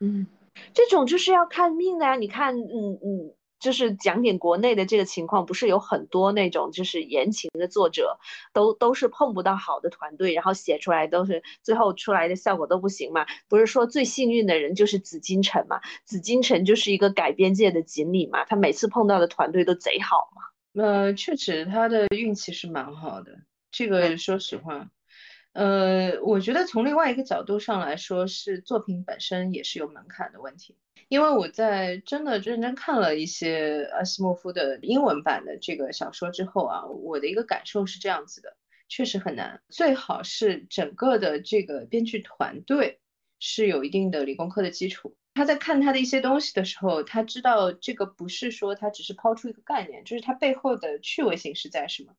[0.00, 0.26] 嗯，
[0.74, 2.16] 这种就是要看命的呀。
[2.16, 3.34] 你看，嗯嗯，
[3.66, 8.16] 就是讲点国内的这个情况，不是有很多那种就是言情的作者，
[8.52, 13.26] 都都是碰不到好的团队，然后写出来都是最后出来的效果都不行嘛。
[13.48, 15.80] 不是说最幸运的人就是紫禁城嘛？
[16.04, 20.80] 紫禁城就是一个改编界的锦鲤嘛，他每次碰到的团队都贼好嘛。
[20.80, 23.32] 呃，确实他的运气是蛮好的，
[23.72, 24.90] 这个说实话。
[25.56, 30.76] 呃，我觉得从另外一个角度上来说，是作品本身也是有门槛的问题。
[31.08, 38.54] 因为我在真的认真看了一些阿西莫夫的英文版的这个小说之后啊，我的一个感受是这样子的，
[38.88, 39.62] 确实很难。
[39.70, 43.00] 最好是整个的这个编剧团队
[43.38, 45.16] 是有一定的理工科的基础。
[45.36, 52.14] 他在看他的一些东西的时候，他知道这个不是说他只是抛出一个概念，就是他背后的趣味性是在什么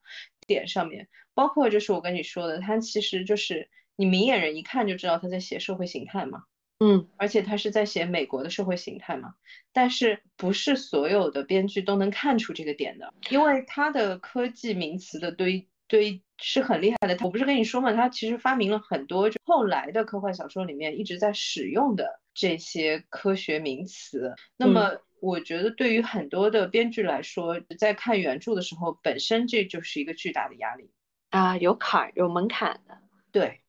[0.46, 1.10] 点上面。
[1.34, 6.44] 包括就是我跟你说的，他其实就是你明眼人一看就知道他在写社会形态嘛，
[6.80, 9.34] 嗯，而且他是在写美国的社会形态嘛。
[9.74, 17.18] 但是不是所有的编剧都能看出这个点的，因为他的科技名词的堆堆是很厉害的。
[17.24, 22.20] 我不是跟你说嘛，他其实发明了很多就后来的科幻小说里面一直在使用的。
[22.40, 30.92] 这些科学名词，那么我觉得对于很多的编剧来说，在看原著的时候，本身这就是一个巨大的压力
[31.32, 33.00] 啊，有坎有门槛的。
[33.32, 33.62] 对，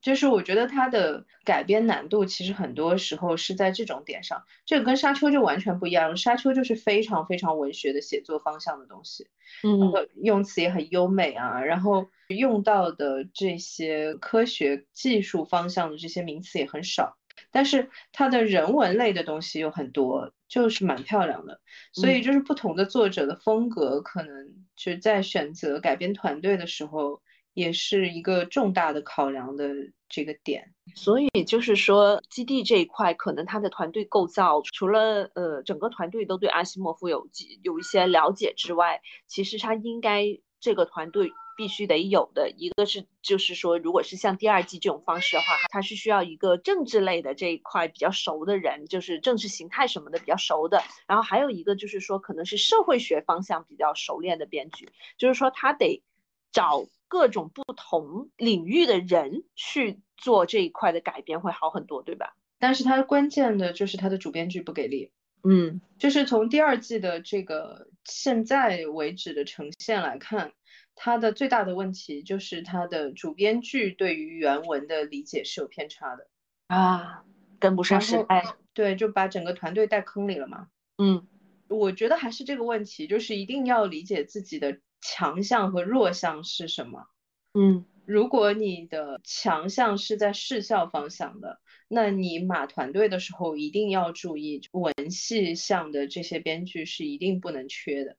[0.00, 6.16] 就是我觉得它的改编难度其实很多时候是在这种点上，这个跟沙丘就完全不一样。
[6.16, 9.28] 沙丘就是非常非常文学的写作方向的东西，
[9.62, 17.16] 嗯，用词也很优美啊，然后用到的这些科学技术方向的这些名词也很少。
[17.52, 21.60] 但是它的人文类的东西有很多，就是蛮漂亮的，
[21.92, 27.22] 所以就是不同的作者的风格，可能就在选择改编团队的时候，
[27.60, 29.72] 也是一个重大的考量的
[30.08, 30.72] 这个点。
[30.94, 37.28] 所以就是说，基地这一块，可能他的团队构造，除了呃整个团队都对阿西莫夫有
[37.62, 41.30] 有一些了解之外，其实他应该这个团队。
[41.56, 50.82] 必须得有的一个是，就是说，如果是像第二季这种方式的话，它是需要一个政治类的这一块比较熟的人，就是政治形态什么的比较熟的。
[51.06, 54.88] 然后还有一个就是说，可能是社会学方向比较熟练的编剧，
[55.18, 56.02] 就是说他得
[56.50, 62.36] 找各种不同领域的人去做这一块的改编会好很多，对吧？
[62.60, 65.10] 但是它关键的就是它的主编剧不给力。
[65.42, 70.52] 嗯，就是从第二季的这个现在为止的呈现来看，
[70.94, 76.28] 它的最大的问题就是它的主编剧对于原文的理解是有偏差的
[76.68, 77.24] 啊，
[77.58, 78.54] 跟不上时代。
[78.72, 80.68] 对，就把整个团队带坑里了嘛。
[80.98, 81.26] 嗯，
[81.68, 87.06] 我觉得还是这个问题，就是一定要理解自己的强项和弱项是什么。
[87.54, 91.60] 嗯，如果你的强项是在视效方向的。
[91.92, 98.16] 那你码团队的时候一定要注意文戏项的这些编剧是一定不能缺的，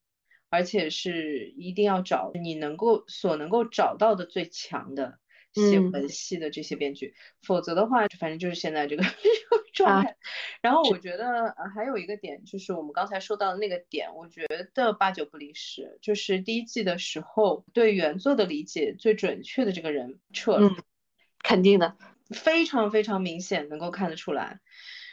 [0.49, 5.19] 而且是一定要找你能够所能够找到的最强的
[5.53, 9.03] 写文戏的这些编剧，否则的话，反正就是现在这个
[9.73, 10.15] 状态。
[10.61, 20.75] 然后我觉得还有一个点就是我们刚才说到的那个点，我觉得八九不离十，就是第一季的时候对原作的理解最准确的这个人撤了，
[21.43, 21.97] 肯定的。
[22.29, 24.61] 非常非常明显，能够看得出来。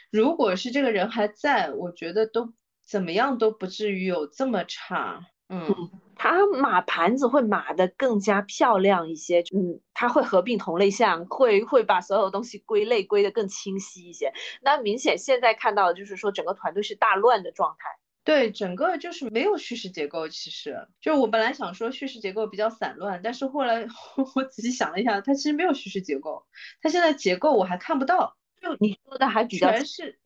[0.09, 5.27] 如果是这个人还在，我觉得都怎么样都不至于有这么差。
[5.49, 9.39] 嗯，他码盘子会码的更加漂亮一些。
[9.53, 14.31] 嗯，他会合并同类项，会会把所有东西归类归的更清晰一些。
[14.61, 17.89] 那明显现在看到的就是说整个团队是大乱的状态。
[18.23, 20.29] 对，整个就是没有叙事结构。
[20.29, 23.87] 其实，就我本来想说叙事结构比较散乱，但是后来
[24.35, 26.45] 我仔细想了一下，它其实没有叙事结构。
[26.81, 30.19] 它现在结构我还看不到，就你说的还比较全是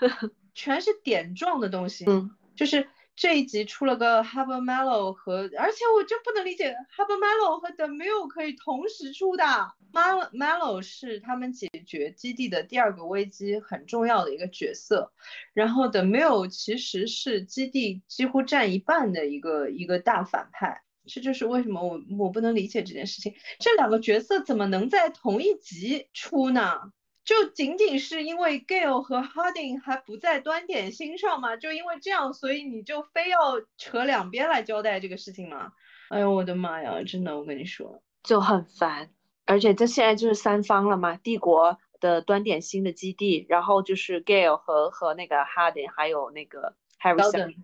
[0.54, 2.06] 全是点状的东西。
[2.08, 2.88] 嗯，就是。
[3.20, 9.44] 这一集出了个 Hubble Mellow 和，而且我就不能理解 Hubble Mellow 和 The Mill 可以同时出的。
[9.92, 15.12] Melo 是他们解决基地的第二个危机很重要的一个角色，
[15.52, 20.82] 然后 The Mill 其实是基地几乎占一半的一个一个大反派。
[21.04, 26.90] 这就是为什么我我不能理解这件事情，这两个角色怎么能在同一集出呢？
[27.30, 31.56] 就仅仅是因为 Gale 和 Harding 还不在端点星上吗？
[31.56, 35.70] 就因为这样，所以你就非要扯两边来交代这个事情吗？
[36.08, 39.10] 哎呦我的妈呀，真的，我跟你说就很烦。
[39.46, 47.54] 而且这现在就是三方了嘛，帝国的端点星的基地，然后就是 Gale 和和那个 Harding，还有那个 Harrison，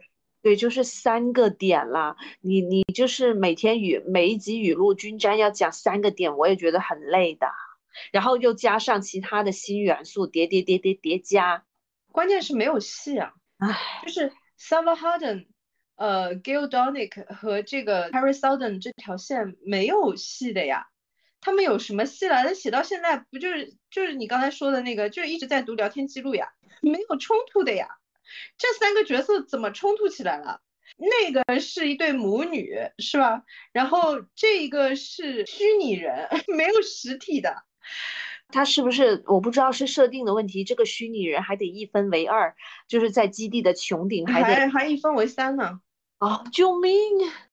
[0.42, 2.16] 对，就是三个点啦。
[2.40, 7.48] 你你就是每天语每一集语录均沾要讲三个点，我也觉得很累的。
[8.12, 11.64] 然后又加上其他的新元素，叠叠叠叠叠加，
[12.12, 13.34] 关键是没有戏啊！
[13.58, 15.46] 唉，就是 s a v a Harden，
[15.96, 20.88] 呃，Gail Donick 和这个 Harry Southern 这条线没有戏的呀。
[21.40, 22.42] 他们有什么戏了？
[22.42, 26.48] 那写到现在不就是就是你刚才说的那个，就是一直在读聊天记录呀，
[26.82, 27.88] 没有冲突的呀。
[28.58, 30.60] 这三个角色怎么冲突起来了？
[30.96, 33.44] 那个是一对母女，是吧？
[33.72, 37.64] 然后这个是虚拟人， 没有实体的。
[38.48, 40.62] 他是不是我不知道是设定的问题？
[40.62, 42.54] 这个虚拟人还得一分为二，
[42.86, 45.80] 就是在基地的穹顶还得还一分为三呢。
[46.18, 46.44] 啊！
[46.52, 46.92] 救命！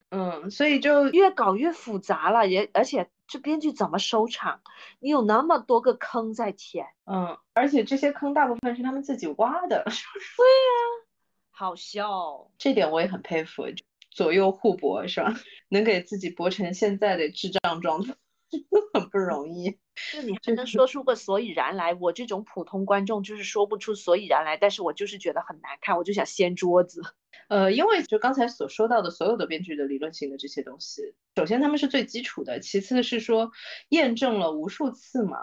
[0.10, 4.62] 嗯，所以就越搞越复杂了，也而且这编剧怎么收场？
[5.00, 9.84] 你有那么多个坑在填，嗯，而且这些坑大部分是他们自己挖的。
[9.90, 9.94] 对呀，
[11.50, 13.64] 好笑，这点我也很佩服，
[14.12, 15.34] 左右互搏是吧？
[15.70, 18.14] 能给自己搏成现在的智障状态。
[18.94, 19.80] 很不容易，
[20.12, 27.02] 就你还能说出个所以然来，我这种普通观众就是说不出所以然来，但是我就是觉得很难看，我就想掀桌子。
[27.48, 33.52] 呃，因为就刚才所说到的所有的编剧的理论性的这些东西，首先他们是最基础的，其次是说
[33.90, 35.38] 验证了无数次嘛，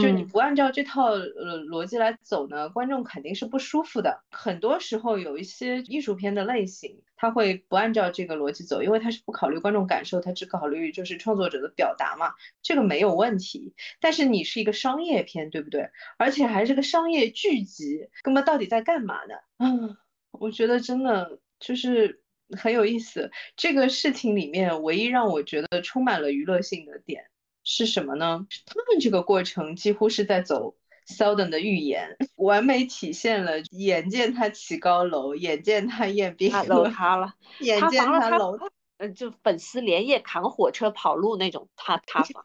[0.00, 4.22] 就你不按照这套呃逻辑来走呢，观众肯定是不舒服的。
[4.30, 13.74] 很多时候有一些艺术片的类型，他会不按照这个逻辑走，因为他是不考虑观众感受，他只考虑就是创作者的表达嘛，这个没有问题。
[14.00, 15.90] 但是你是一个商业片，对不对？
[16.18, 19.34] 而且还是个商业剧集，那么到底在干嘛呢？
[19.58, 19.96] 嗯。
[20.40, 22.22] 我觉得真的就是
[22.58, 23.30] 很有意思。
[23.56, 27.24] 这个事情里面，唯一让我觉得充满了娱乐性的点
[27.62, 28.46] 是什么呢？
[28.66, 30.76] 他们这个过程几乎是在走
[31.06, 38.58] Seldon 的预言，完美体现了眼见他起高楼，眼见他宴宾楼塌了，眼见他楼，
[38.98, 42.44] 嗯，就粉丝连夜扛火车跑路那种塌塌房。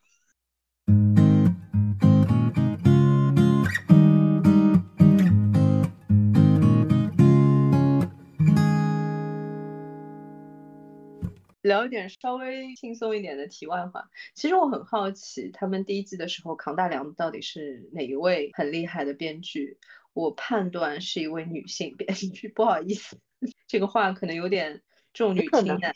[11.70, 19.78] 聊一点稍微轻松一点的题外话，其实我很好奇，他们第一季的时候扛大梁到底是哪一位很厉害的编剧？
[20.13, 23.20] 我判断是一位女性编剧，不好意思，
[23.67, 24.82] 这个话可能有点
[25.13, 25.93] 重女轻男，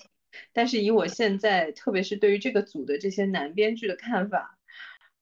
[0.54, 4.60] 但是以我现在，特别是对于这个组的这些男编剧的看法，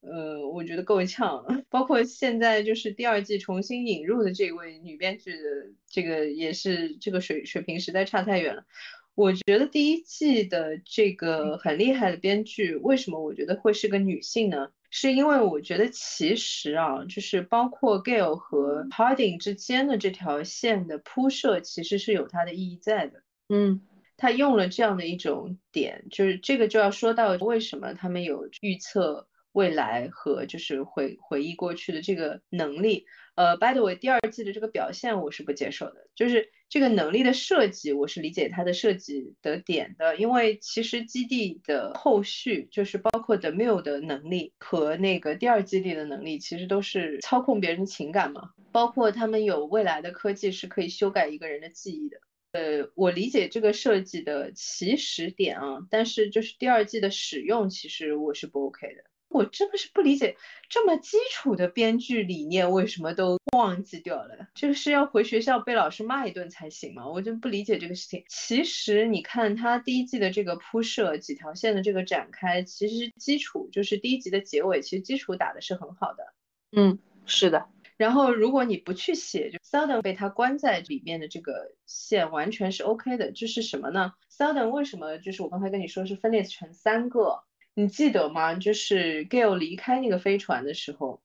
[0.02, 1.46] 呃，我觉得够呛。
[1.72, 8.66] 包括现在就是第二季重新引入的这位女编剧的这个也是这个水水平实在差太远了。
[9.14, 14.70] 我觉得第一季的这个很厉害的编剧，为什么我觉得会是个女性呢？
[14.90, 23.24] 是因为我觉得其实啊，就是包括 Gail 和 Harding 之间的这条线的铺设，其实是有它的意义在的。
[23.48, 23.82] 嗯，
[24.18, 33.06] 他用了这样的一种点，就是这个就要说到为什么他们有预测未来和就是回回忆过去的这个能力。
[33.36, 52.18] 呃，by the way，第二季的这个表现我是不接受的，就是这个能力的设计，我是理解它的设计的点的，因为其实基地的后续就是包括 The Mill 的能力和那个第二基地的能力，其实都是操控别人的情感嘛，包括他们有未来的科技是可以修改一个人的记忆的。
[52.52, 59.06] 呃，我理解这个设计的起始点啊，但是就是第二季的使用，其实我是不 OK 的。
[59.32, 60.36] 我真的是不理解，
[60.70, 64.50] 这么基础的编剧理念为什么都忘记掉了？
[64.54, 67.08] 这个是要回学校被老师骂一顿才行吗？
[67.08, 68.26] 我就不理解这个事情。
[68.28, 76.34] 其实你看他第一季的这个铺设，几条线的这个展开，其实基础就是第一集的结尾，其实基础打的是很好的。
[76.76, 77.70] 嗯，是的。
[77.96, 83.32] 然后如果你不去写，就 Seldon 被他关在里面的这个线完全是 OK 的。
[83.32, 87.44] 就是什么呢？Seldon 为什么就是我刚才跟你说是分裂成三个？
[87.74, 88.54] 你记得吗？
[88.56, 91.22] 就是 Gail 离开那个飞船的时候，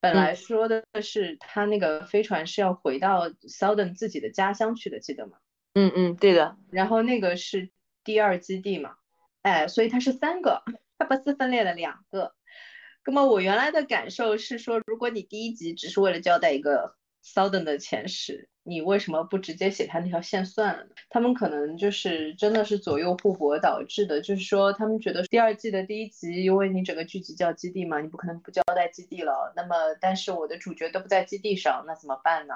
[0.00, 5.38] 本来说的是他那个飞船是要回到 Seldon 自己的家乡去的，记得吗？
[5.74, 6.56] 嗯嗯，对的。
[6.70, 7.70] 然后那个是
[8.02, 8.96] 第二基地嘛？
[9.42, 10.62] 哎，所以它是三个，
[10.98, 12.34] 它不是分裂了两个。
[13.06, 18.48] 那么我原来的感受是说，如果你第一集只是为了交代一个 Seldon 的前史。
[18.70, 20.86] 你为什么不直接写他那条线算了？
[21.08, 29.52] 他们可能就是真的是左右互搏导致的，就是说他们觉得第二季的第一集，因为你整个剧集叫基地嘛，你不可能不交代基地了。
[29.56, 32.54] 那么，但是我的主角都不在基地上，那怎么办呢？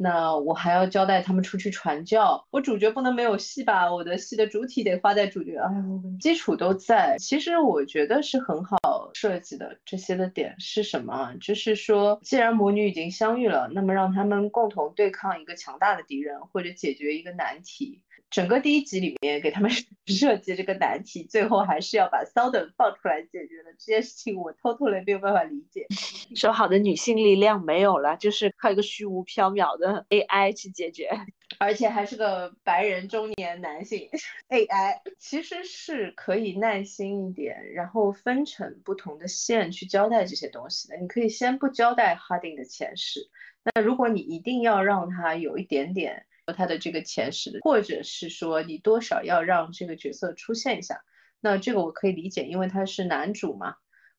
[0.00, 3.92] 那我还要交代他们出去传教，我主角不能没有戏吧？
[3.92, 5.82] 我的戏的主体得花在主角，哎呀，
[6.20, 7.16] 基础都在。
[7.18, 8.78] 其实我觉得是很好
[9.14, 11.34] 设计的，这些的点是什么？
[11.40, 18.00] 就是说，既然魔女已经相遇了，那么让他们共同对抗一个强大的敌人，或者解决一个难题。
[18.30, 19.70] 整个第一集里面给他们
[20.06, 25.86] 设计这个难题，最后还是要把 s o d e n 放出来解决的这件事情，我偷偷的没有办法理解。
[26.36, 31.10] 说好的女性力量没有了，就是靠一个虚无缥缈的 AI 去解决，
[31.58, 34.10] 而且还是个白人中年男性
[34.50, 40.98] AI，其实是可以耐心一点，然后分成不同的线去交代这些东西的。
[40.98, 43.30] 你可以先不交代 Harding 的前世，
[43.64, 46.26] 那如果你一定要让他有一点点。
[46.52, 51.02] 他的这个前世，或者是说你多少要让这个角色出现一下，
[51.40, 53.74] 那这个我可以理解，因为他是男主嘛，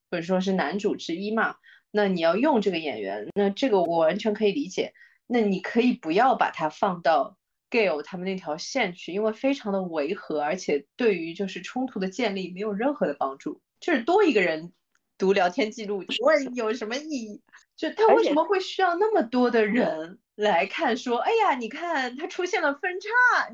[0.09, 1.55] 或者说是男主之一嘛，
[1.91, 4.93] 那你要用这个演员，那这个我完全可以理解。
[5.31, 7.37] 那你可以不要把它放到
[7.69, 13.61] Gail 他们那条线去，因为非常的违和，而且对于就是冲突的建立没有任何的帮助。
[13.79, 14.73] 就是多一个人
[15.19, 17.41] 读聊天记录，问有什么意义？
[17.75, 20.17] 就他为什么会需要那么多的人？
[20.39, 23.09] 来看说，哎呀，你看它出现了分叉，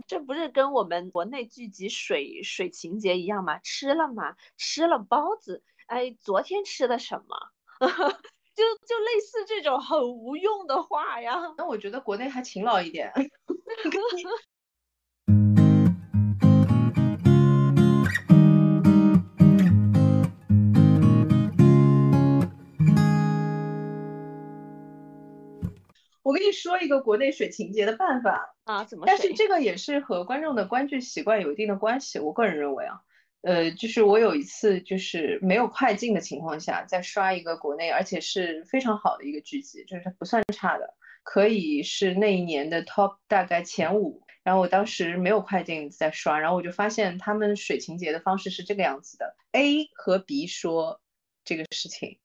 [0.08, 3.58] 这不是跟我们国内剧集水水情节一样吗？
[3.64, 4.36] 吃了吗？
[4.56, 7.36] 吃了包子，哎，昨天吃的什么？
[8.56, 11.42] 就就类似这种很无用的话呀。
[11.58, 13.12] 那我觉得国内还勤劳一点。
[26.26, 29.06] 我跟你说一个国内水情节的办法啊，怎么？
[29.06, 32.18] 但是这个也是和观众的观剧习惯有一定的关系。
[32.18, 33.00] 我个人认为啊，
[33.42, 44.24] 呃，就是我有一次就是没有快进的情况下，在刷一个国内，而且是非常好的一个剧集，就是它不算差的，可以是那一年的 top 大概前五。
[44.44, 51.02] 然后我当时没有快进在刷，然后我就发现他们水情节的方式是这个样子的：A 和 B 说
[51.44, 52.18] 这个事情，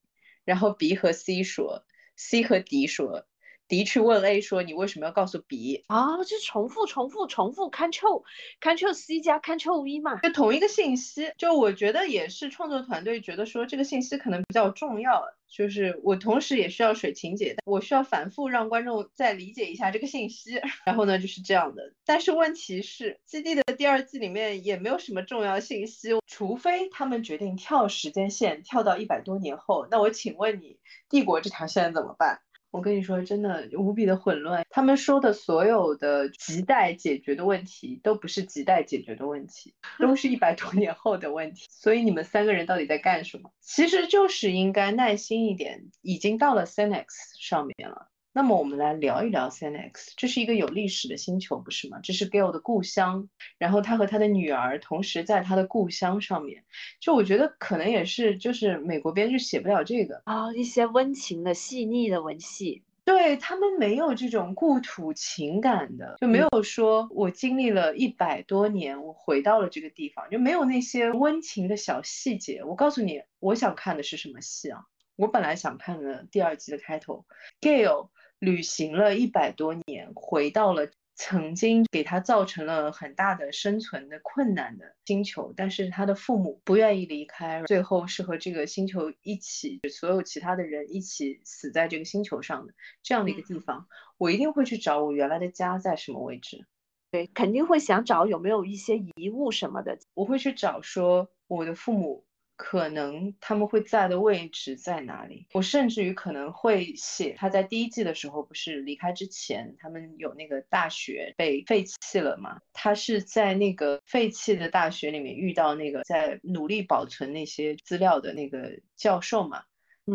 [0.46, 1.84] 然后 B 和 C 说
[2.16, 3.26] ，C 和 D 说。
[3.70, 6.24] D 去问 A 说：“你为什么要告诉 B 啊？
[6.24, 8.24] 就重复、重复、重复，Ctrl
[8.60, 11.30] Ctrl C 加 Ctrl V 嘛，就同一个信息。
[11.38, 20.60] 就我觉得也是创作团队觉得说这个信息可能比较重要，就是我同时也需要水情节，我需要反复让观众再理解一下这个信息。
[20.84, 21.94] 然后呢就是这样的。
[22.04, 29.86] 但是问题是，基地的第二季里面也没有什么重要信息，除非他们决定跳时间线，跳到一百多年后。
[29.92, 32.40] 那我请问你，帝国这条线怎么办？”
[32.70, 34.64] 我跟你说，真的无比的混乱。
[34.70, 41.66] 他们说的所有的亟待解决的问题，都不是亟待解决的问题，都是一百多年后的问题。
[41.70, 43.50] 所以你们三个人到底在干什么？
[43.60, 47.06] 其实就是应该耐心一点，已经到了 Cenex
[47.40, 48.09] 上面了。
[48.32, 51.98] 那么我们来聊一聊 Cenex，这是一个有历史的星球，不是吗？
[52.00, 53.28] 这是 Gale 的故乡，
[53.58, 56.62] 然后他和他的女儿同时在他的故乡上面，
[57.00, 72.62] 就我觉得可能也是，就是美国编剧写不了这个啊，一些温情的、细腻的文戏，对他们没有这种故土情感的，就没有说我经历了一百多年，我回到了这个地方，就没有那些温情的小细节。
[72.62, 74.84] 我告诉你，我想看的是什么戏啊？
[75.16, 77.26] 我本来想看的第二季的开头
[77.60, 78.08] ，Gail。
[78.40, 92.72] 旅行了一百多年，回到了曾经给他造成了很大的生存的困难的星球，但是他的父母不愿意离开，最后是和这个星球一起，所有其他的人一起死在这个星球上的
[93.02, 93.86] 这样的一个地方，
[94.16, 96.64] 我一定会去找我原来的家在什么位置。
[97.10, 102.24] 对，肯定会想找有没有一些遗物什么的，我会去找说我的父母。
[102.62, 105.46] 可能他们会在的位置在哪里？
[105.54, 112.60] 我甚至于可能会写他在第一季的时候，不是离开之前，他们有那个大学被废弃了嘛？
[112.74, 119.62] 他是在那个废弃的大学里面遇到那个在努力保存那些资料的那个教授嘛？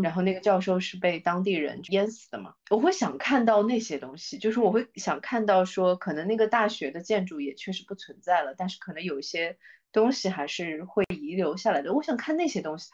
[0.03, 2.53] 然后那个教授是被当地人淹死的嘛？
[2.69, 9.57] 我会想看到那些东西，就是我会想看到说，可能那个大学的建筑也确实不存在了，但是可能有一些。
[9.95, 11.93] 东西还是会遗留下来的。
[11.93, 12.91] 我想看那些东西，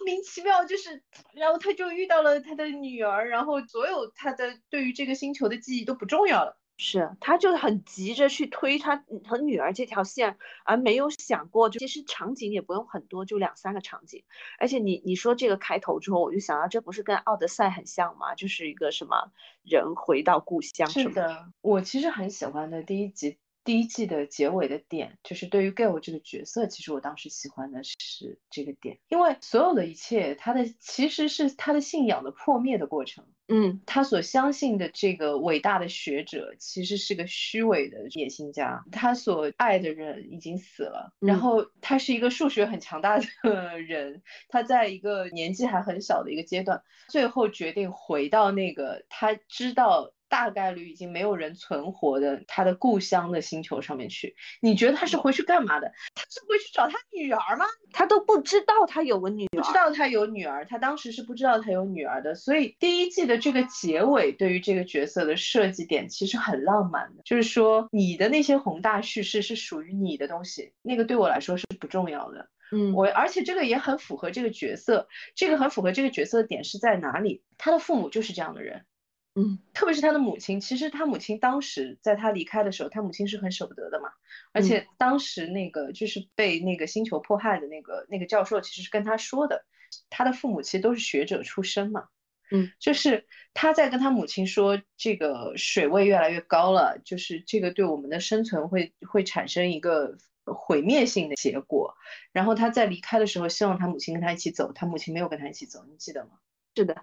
[0.00, 1.02] 莫名其妙就是，
[1.32, 6.58] 然后他就遇到了他的女儿，然后所有他的对于这个星球的记忆都不重要了。
[6.78, 14.24] 是，他就很急着去推他和女儿这条线，而没有想过，就其实场景也不用很多，就两三个场景。
[14.58, 18.34] 而且你你说这个开头之后，我就想到，这不是跟《奥德赛》很像吗？
[18.34, 19.30] 就是一个什么
[19.62, 20.90] 人回到故乡。
[20.90, 23.38] 是的，我其实很喜欢的第一集。
[23.64, 33.24] 第一季的结尾的点，就是对于 Gail 这个角色，其实我当时喜欢的是这个点，因为所有的一切，他的其实是他的信仰的破灭的过程。
[33.48, 38.82] 嗯，他所相信的这个伟大的学者，其实是个虚伪的野心家。
[38.90, 43.24] 他所爱的人已经死了，然后他是一个数学很强大的
[43.80, 50.12] 人，他在一个年纪还很小的一个阶段，最后决定回到那个他知道。
[50.32, 55.92] 大概率已经没有人存活的他的故乡的星球上面去，你觉得他是回去干嘛的？
[56.14, 57.66] 他是回去找他女儿吗？
[57.92, 62.34] 他都不知道他有个女儿，不知道他有女儿，他当时是不知道他有女儿的。
[62.34, 72.48] 所以第一季的这个结尾对于这个角色的设计点其实很浪漫的，就是说你的那些宏大叙事是属于你的东西，那个对我来说是不重要的。
[72.74, 77.42] 嗯，我而且这个也很符合这个角色，这个很符合这个角色的点是在哪里？
[77.58, 78.86] 他的父母就是这样的人。
[79.34, 84.10] 嗯，特别是他的母亲，其实他母亲当时在他离开的时候，他母亲是很舍不得的嘛。
[84.52, 89.64] 而且当时那个就是被那个星球迫害的那个那个教授，其实是跟他说的，
[90.10, 92.08] 他的父母其实都是学者出身嘛。
[92.50, 101.94] 嗯，就是他在跟他母亲说，这个水位越来越高了，就是这个对我们的生存会会产生一个毁灭性的结果。
[102.32, 106.32] 然后他在离开的时候，希望他母亲跟他一起走，他母亲没有跟他一起走，你记得吗？
[106.76, 107.02] 是的。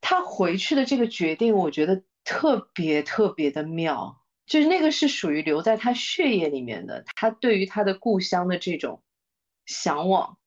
[0.00, 9.02] 他回去的这个决定，我觉得特别特别的妙，就是那个是属于留在他血液里面的，他对于他的故乡的这种
[9.66, 10.38] 向往，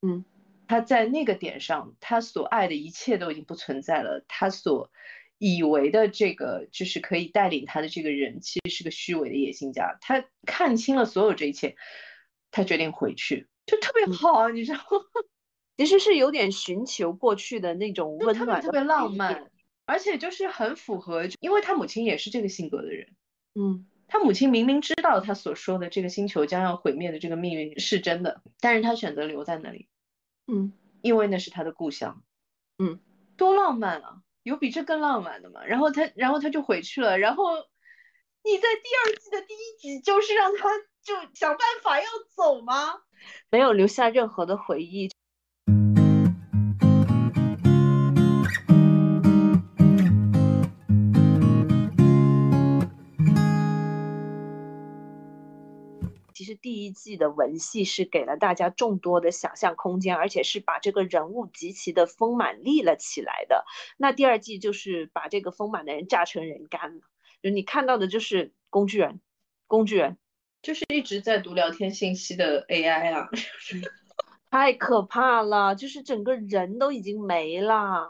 [0.00, 0.24] 嗯，
[0.66, 4.90] 他在那个点上，他所爱的一切都已经不存在了，他所
[5.38, 11.76] 以为的这个就是可以带领他的这个人，其实是个虚伪的野心家，他看清了所有这一切，
[12.50, 14.84] 他决定回去，就特别好，你知道吗？
[15.82, 19.50] 其实是有点寻求过去的那种温暖，特别浪漫，
[19.84, 23.16] 而且就是很符合，因为他母亲也是这个性格的人。
[23.56, 29.88] 嗯，他母亲明明知道他所说的这个星球将要毁灭的这个命运是真的，但是他选择留在那里。
[30.46, 32.22] 嗯，因为那是他的故乡。
[32.78, 33.00] 嗯，
[33.36, 34.22] 多浪漫啊！
[34.44, 35.64] 有比这更浪漫的吗？
[35.64, 37.18] 然后他，然后他就回去了。
[37.18, 37.56] 然后
[38.44, 40.68] 你在第二季的第一集就是让他
[41.02, 42.06] 就想办法要
[42.36, 43.02] 走吗？
[43.50, 45.10] 没有留下任何的回忆。
[56.52, 63.64] 实第一季的文戏是给了大家众多的想象空间，而且是把这个人物极其的丰满立了起来的。
[63.96, 67.02] 那第二季就是把这个丰满的人榨成人干了，
[67.42, 69.20] 就你看到的就是工具人，
[69.66, 70.18] 工具人
[70.62, 73.28] 就是一直在读聊天信息的 AI 啊，
[74.50, 78.08] 太可怕了，就是整个人都已经没了。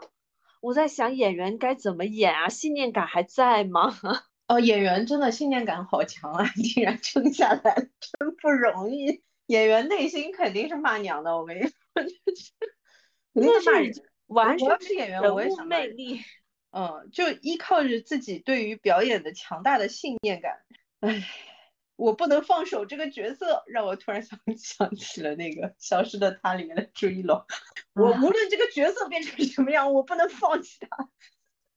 [0.61, 2.49] 我在想演员该怎么演啊？
[2.49, 3.93] 信念感还在吗？
[4.47, 9.23] 哦，演员真的信念感好强啊， 竟然撑下来，真不容易。
[9.47, 11.71] 演员内心肯定是骂娘的，我跟你说，
[13.33, 16.21] 那是完全是演员，人我也物魅力。
[16.71, 20.63] 嗯，就依靠着自己对于表演的强大的信念感，
[21.01, 21.23] 唉，
[21.95, 27.45] 我不能放手这个角色，让我突然想 想起了那个《消失的她》里面的朱一龙，
[27.93, 31.09] 我无论这个角色变成什么样，我不能放弃他。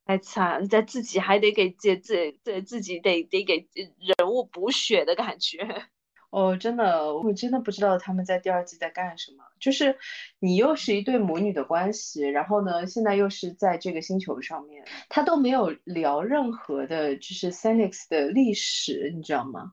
[0.06, 5.58] 太惨，在自己还得给自自对自己得得给人物补血的感觉。
[6.30, 9.44] 哦，真的，我真的不知道他们在第二季在干什么。
[9.58, 9.96] 就是
[10.38, 19.72] 你又是一对母女的关系，然后呢，现在又是在这个星球上面，他都没有聊任何的，就是 s e n i x 的历史，你知道吗？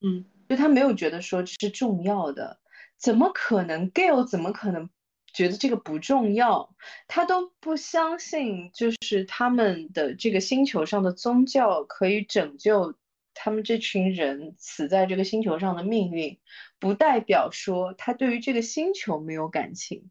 [0.00, 2.58] 嗯，就他没有觉得说这是重要的，
[2.98, 4.90] 怎么可能 Gale 怎么可能
[5.32, 6.74] 觉得这个不重要？
[7.08, 12.94] 他都不相信，就是他们的这个星球上的宗教可以拯救。
[13.34, 16.38] 他们这群人死在这个星球上的命运，
[16.78, 20.10] 不代表说他对于这个星球没有感情，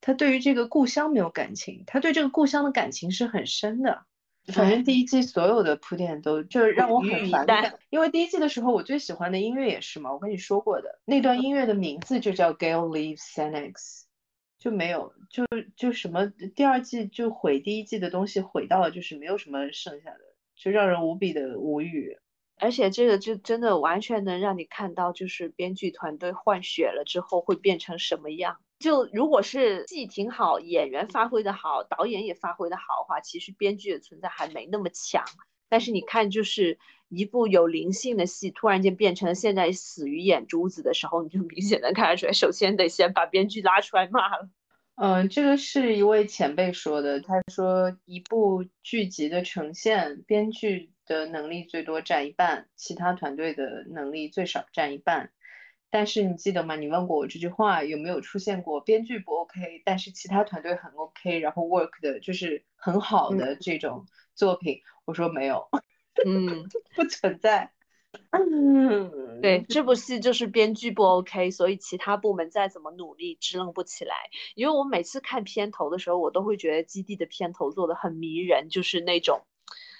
[0.00, 4.06] 他对于这个故乡没有感情，他对这个故乡的感情是很深的。
[4.46, 14.03] 反正第一季所有的铺垫都就是让我很反感，因为第一季的时候我最喜欢的音乐也是嘛，我跟你说过的那段音乐的名字就叫 Gale Leaves Senex，
[14.64, 15.44] 就没有就
[15.76, 16.26] 就什么
[16.56, 20.20] 第二季就毁第一季的东西毁到了，就是没有什么剩下的，
[20.56, 22.16] 就让人无比的无语。
[22.56, 28.56] 而且这个就真的完全能让你看到，就是编剧团队换血了之后会变成什么样。
[28.78, 35.22] 就如果是戏挺好，演员发挥的好，导演也发挥的好的话，其实编剧的存在还没那么强。
[35.74, 36.78] 但是你看，就是
[37.08, 42.32] 一部有灵性的戏，突然间变成了现在死于眼珠子的时候，你就明显能看得出来。
[42.32, 44.48] 首先得先把编剧拉出来骂了。
[44.94, 50.92] 嗯，这个是一位前辈说的，他说一部剧集的呈现，编剧。
[51.06, 55.32] 的能力最多占一半，其他团队的能力最少占一半。
[55.94, 56.74] 但是你记得吗？
[56.74, 58.80] 你问过我这句话有没有出现过？
[58.80, 64.04] 编剧不 OK，但是其他团队很 OK，然后 work 的就是很好的这种
[64.34, 64.80] 作品。
[65.04, 65.68] 我说没有，
[66.26, 67.70] 嗯， 不存在。
[68.30, 74.16] 嗯， 对，这部戏就是编剧不 OK，所以其他部门再怎么努力支棱不起来。
[74.56, 79.42] 因为我每次看片头的时候，我都会觉得基地的片头做的很迷人，就是那种。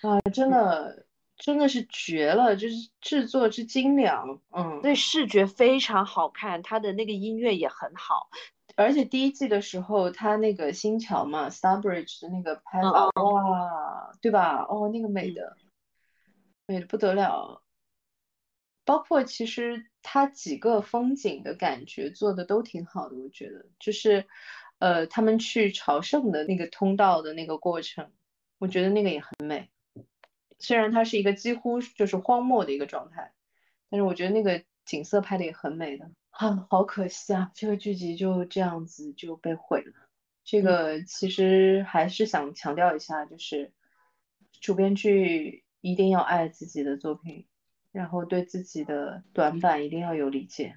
[0.03, 8.29] 啊，真的，真的是绝了，就是制作之精良，嗯，对，视觉非常好看，它的那个音乐也很好，
[8.77, 14.65] 而且第一季的时候，它那个新桥嘛，Starbridge 的那个拍法，哇，对吧？
[14.69, 15.57] 哦，那个美的，
[16.67, 17.63] 美的不得了，
[18.85, 24.27] 包括其实它几个风景的感觉做的都挺好的，我觉得，就是，
[24.79, 28.13] 呃，他们去朝圣的那个通道的那个过程，
[28.59, 29.69] 我觉得那个也很美。
[30.59, 33.33] 虽然它是一个几乎就是荒漠的一个状态，
[33.91, 36.11] 但是我觉得那个景色拍的也很美的。
[36.31, 39.93] 啊，好可惜啊，这个剧集就这样子就被毁了。
[40.43, 43.73] 这个其实还是想强调一下，就是
[44.61, 47.47] 主编剧一定要爱自己的作品，
[47.93, 50.77] 然后对自己的短板一定要有理解。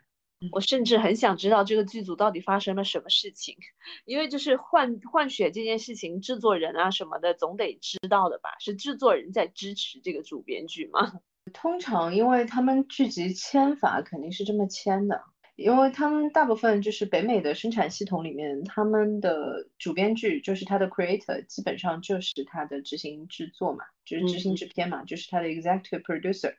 [0.52, 3.58] 我甚至很想知道这个剧组到底发生了什么事情，
[4.06, 8.52] 因为就是换换血这件事情，制作人啊什么的总得知道的吧？
[8.60, 11.20] 是制作人在支持这个主编剧吗？
[11.54, 15.24] 通常因为他们剧集签法肯定是这么签的，
[15.56, 26.54] 因为他们大部分就是北美的生产系统里面，他们的主编剧就是他的 creator，基本上就是他的执行制作嘛，就是执行制片嘛，就是他的 executive producer，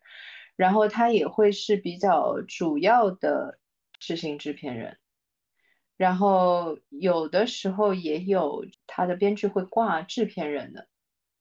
[0.57, 3.61] 然后他也会是比较主要的。
[3.99, 4.99] 执行制片人，
[5.97, 10.87] 然后有的时候也有他的编剧会挂制片人的，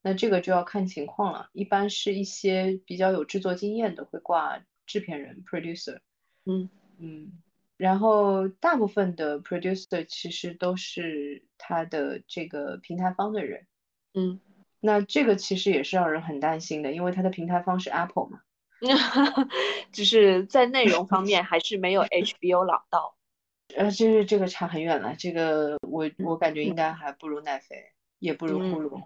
[0.01, 1.49] 那这个就要看情况了。
[1.53, 5.99] 一般是一些比较有制作经验的会挂制片人 （producer）。
[6.45, 7.31] 嗯嗯，
[7.77, 13.67] 然后大部分的 producer 其实都是他的这个平台方的人。
[14.13, 14.39] 嗯，
[14.79, 18.41] 那这个其实也是让人很担心的，因为他的平台方是 Apple 嘛。
[19.91, 23.15] 就是在内容方面还是没有 HBO 老道，
[23.75, 25.15] 呃，就是这个差很远了。
[25.17, 29.01] 这个我我感觉应该还不如奈飞，也不如呼噜。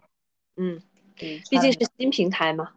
[0.56, 0.81] 嗯，
[1.15, 2.73] 毕竟是新平台嘛。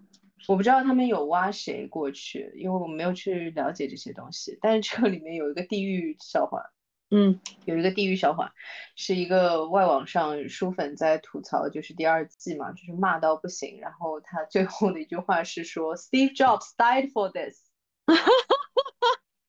[0.46, 4.58] 我不知道他们有挖谁过去，因为我没有去了解这些东西。
[4.60, 6.73] 但是这个里面有一个地狱笑话。
[7.16, 8.52] 嗯，有一个地狱笑话，
[8.96, 13.78] 是一个外网上书粉在吐槽，就是第二季嘛，就是骂到不行。
[13.80, 17.60] 然后他最后的一句话是说：“Steve Jobs died for this。”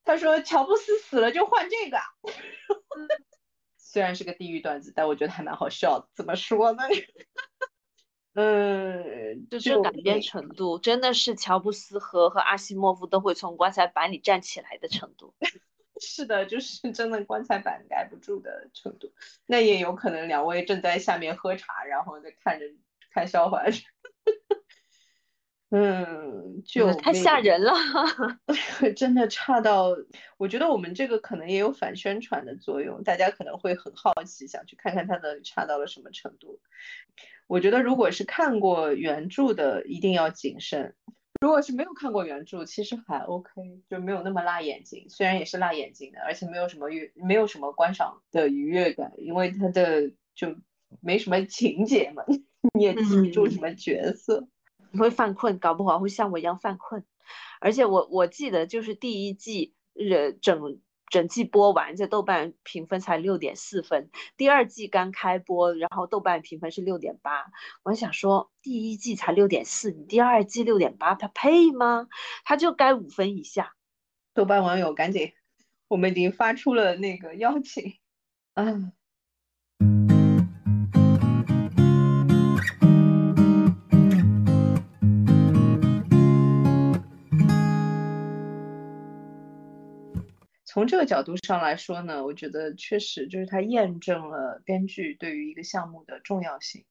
[0.05, 1.97] 他说：“乔布斯死了就换这个。
[3.79, 6.07] ”虽然是个地狱段子，但我觉得还蛮好笑的。
[6.13, 6.83] 怎么说呢？
[8.35, 15.33] 嗯，就是改变程度，真的是乔布斯和和阿西莫夫都会从棺材板里站起来的程度。
[16.01, 19.13] 是的，就是真的棺材板盖不住的程度。
[19.45, 22.65] 那也有可能两位正在下面喝茶，然后在看着
[23.11, 23.63] 看笑话。
[25.72, 27.73] 嗯，就太吓人了，
[28.95, 29.97] 真的差到，
[30.38, 36.61] 我觉得我们这个可能也有反宣传的作用，大家可能会很好奇，想去看看它的差到了什么程度。
[37.47, 40.93] 我觉得如果是看过原著的，一定要谨慎；
[41.45, 43.51] 如果是没有看过原著，其实还 OK，
[43.88, 45.05] 就没有那么辣眼睛。
[45.09, 50.55] 虽然也是辣眼睛的，而且没有什么愉，没有什么观赏的愉悦感，因为它的就
[51.01, 52.23] 没什么情节嘛，
[52.73, 54.47] 你也记不住什么角色。
[54.89, 57.05] 你会犯困，搞不好会像我一样犯困。
[57.59, 60.80] 而且我我记得就是第一季，呃，整
[61.10, 64.10] 整季播完，这豆瓣评分才六点四分。
[64.38, 67.45] 第二季刚开播，然后豆瓣评分是六点八。
[67.84, 72.07] 我想说，第一季才六点四，你第二季六点八，它配吗？
[72.44, 73.73] 它就该五分以下。
[74.34, 75.34] 豆瓣网友赶紧，
[75.88, 77.94] 我们已经发出了那个邀请，
[78.53, 78.91] 啊。
[90.76, 96.84] 从这个角度上来说呢，我觉得确实就是它验证了编剧对于一个项目的重要性。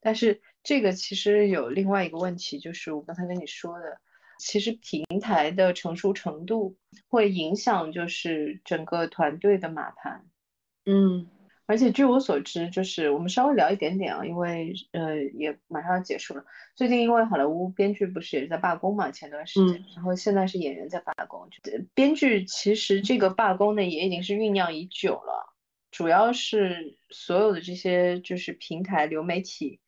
[0.00, 4.00] 但是这个其实有另外一个问题，就是我刚才跟你说的，
[4.38, 10.24] 其实平台的成熟程度会影响就是整个团队的码盘。
[10.86, 11.28] 嗯。
[11.66, 16.44] 而且据我所知，就是我们稍微聊一点点啊，因为呃也马上要结束了。
[16.76, 21.48] 最近因为好莱坞编剧不是也是在罢工嘛，前段时间，然后现在是演员在罢工。
[21.92, 25.54] 编剧其实这个罢工呢也已经是酝酿已久了，
[25.90, 29.80] 主要是所有的这些就是平台流媒体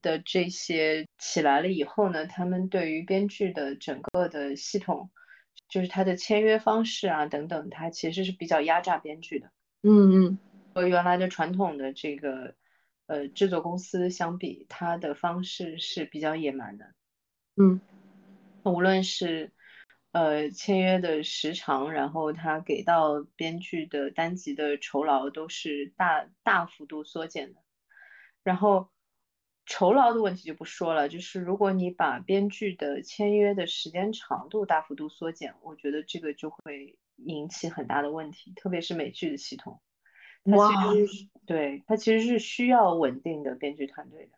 [0.00, 5.10] 的这些起来了以后呢，他们对于编剧的整个的系统，
[5.68, 9.50] 就是他的签约方式啊等等，他其实是比较压榨编剧的。
[9.82, 10.38] 嗯嗯。
[10.76, 12.54] 和原来的传统的这个
[13.06, 16.92] 呃制作公司相比，它的方式是比较野蛮的。
[17.56, 17.80] 嗯，
[18.62, 19.52] 无论是
[20.12, 27.60] 呃签约的时长，然后他给到编剧的单集的酬劳都是大大幅度缩减的。
[28.42, 28.90] 然后
[29.64, 39.80] 酬劳的问题就不说了，就是如果你把编剧的签约的时间长度大幅度缩减，我觉得这个就会引起很大的问题，特别是美剧的系统。
[40.46, 40.68] 哇，
[41.46, 44.32] 对他其实是需要稳定的编剧团队的，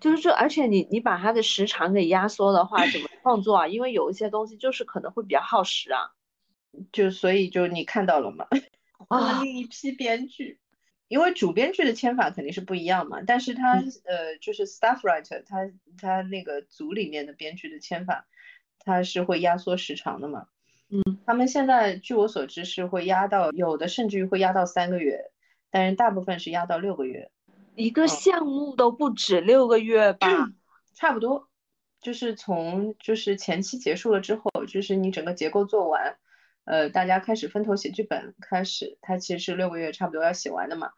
[0.00, 3.68] 就是这，而且你你把它的时长给压缩的话，怎么 创作啊？
[3.68, 6.12] 因为有一些东西就是可能会比较耗时啊，
[6.92, 8.46] 就所以就你看到了吗？
[9.08, 10.60] 啊，另一批编剧，
[11.08, 13.74] 因为主编剧的签法肯定是不一样嘛，但是他
[14.04, 18.26] 呃就是 staff writer，他他那个组里面的编剧的签法，
[18.80, 20.48] 他是会压缩时长的嘛。
[20.90, 25.30] 嗯，他们现在据我所知是会压到有的甚至于会压到三个月，
[25.70, 27.30] 但是大部分是压到六个月。
[27.74, 30.28] 一个项目都不止六个月吧？
[30.94, 31.48] 差不多，
[32.00, 36.16] 就是从就是前期结束了之后，就是你整个结构做完，
[36.64, 40.90] 呃，大家开始分头写剧本，开始它其实是六个月差不多要写完的嘛。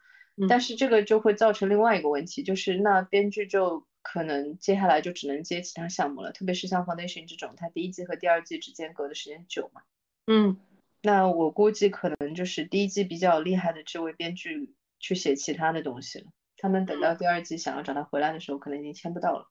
[0.47, 3.85] 但是这个就会造成另外一个问题，就是那编剧就。
[4.01, 9.81] 可能接下来就只能接其他项目了，特别是像 Foundation 这种，它第一季和第二季之间隔的时间久嘛。
[10.27, 10.59] 嗯，
[11.01, 16.31] 那我估计可能就是第一季比较厉害的这位编剧去写其他的东西了。
[16.57, 19.49] 他们等到第二季想要找他回来的时候，可能已经签不到了。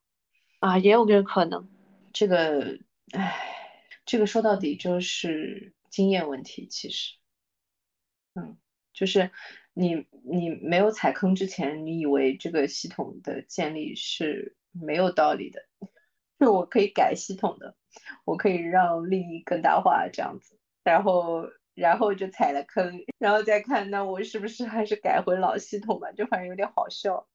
[0.59, 1.69] 啊，也有这个可能。
[2.13, 2.79] 这个，
[3.11, 7.15] 唉，这个说到底就是经验问题，其实，
[8.35, 8.57] 嗯，
[8.93, 9.31] 就是。
[9.73, 15.61] 你你没有踩坑之前，你以为这个系统的建立是没有道理的，
[16.39, 17.75] 就我可以改系统的，
[18.25, 27.27] 我可以让利益更大化这样子，然后然后就踩了坑，然后再看那我是不是还是改回老系统吧，就反正有点好笑。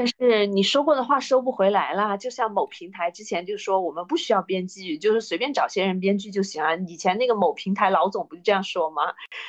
[0.00, 6.78] 但是你说过的话收不回来了，就像某平台之前就说我们不需要编剧，就是随便找些人编剧就行了。
[6.78, 9.02] 以前那个某平台老总不是这样说吗？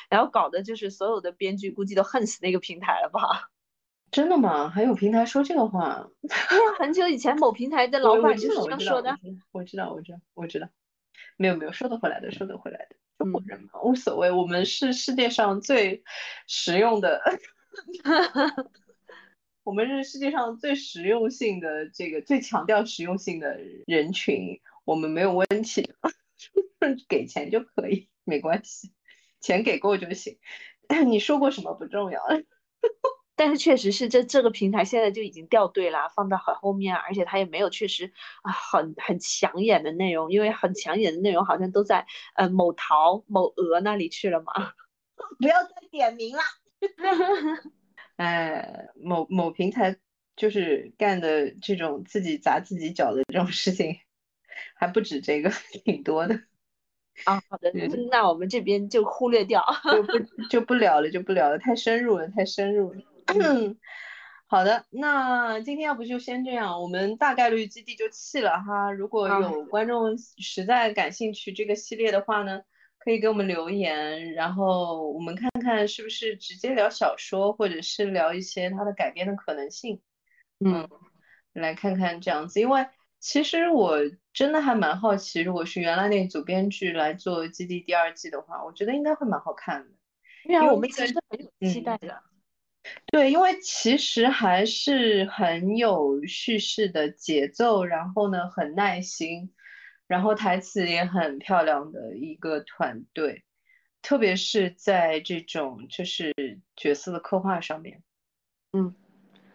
[0.09, 3.49] 然后搞的就是所有的编剧估计都恨死那个平台了吧？
[4.11, 4.67] 真的吗？
[4.67, 6.05] 还有平台说这个话？
[6.19, 9.17] 对呀，很久以前某平台的老板就是这样说的。
[9.53, 10.67] 我知道，我知道，我知道。
[11.37, 12.97] 没有没有，说得回来的，说得回来的。
[13.19, 16.03] 中国人嘛，无所谓，我们是世界上最
[16.45, 17.21] 实用的。
[19.63, 25.87] 我们是世界上最实用性的这个最强调实用性的人群，我们没有问题，
[27.07, 28.91] 给钱就可以，没关系，
[29.39, 30.39] 钱给够就行。
[31.05, 32.21] 你说过什么不重要。
[33.35, 38.11] 但是确实是这这个平台现在就已经掉队了，放到很后面，而且它也没有确实
[38.43, 42.05] 啊很很抢眼的内容，因为很抢眼的内容好像都在
[42.35, 44.73] 呃某淘某鹅那里去了嘛。
[45.39, 46.41] 不要再点名了。
[48.21, 49.97] 哎，某某平台
[50.35, 53.97] 就是干的这种自己砸自己脚的这种事情，
[54.75, 55.49] 还不止这个，
[55.83, 56.35] 挺多的。
[57.25, 57.71] 啊，好的，
[58.11, 60.19] 那我们这边就忽略掉，就不
[60.51, 63.01] 就不聊了，就不聊了，太深入了，太深入了。
[64.45, 68.91] 好的，那今天要不就先这样，我们大概率基地就弃了哈。
[68.91, 72.61] 如果有观众实在感兴趣这个系列的话呢？
[73.03, 80.01] 可以给我们留言，然后我们看看是不是直接聊小说，或者是聊一些它的改编的可能性。
[80.63, 80.87] 嗯，
[81.53, 82.85] 来看看这样子，因为
[83.19, 83.97] 其实我
[84.33, 89.89] 真的还蛮好奇，如果是原来那组编剧来做《基地》第二季的话，我觉得应该会蛮好看的。
[90.43, 92.21] 对啊，我们其实很有期待的。
[93.07, 99.51] 对，因为其实还是很有叙事的节奏，然后呢，很耐心。
[100.11, 103.45] 然后台词也很漂亮的一个团队，
[104.01, 106.33] 特别是在这种就是
[106.75, 108.03] 角色的刻画上面，
[108.73, 108.93] 嗯，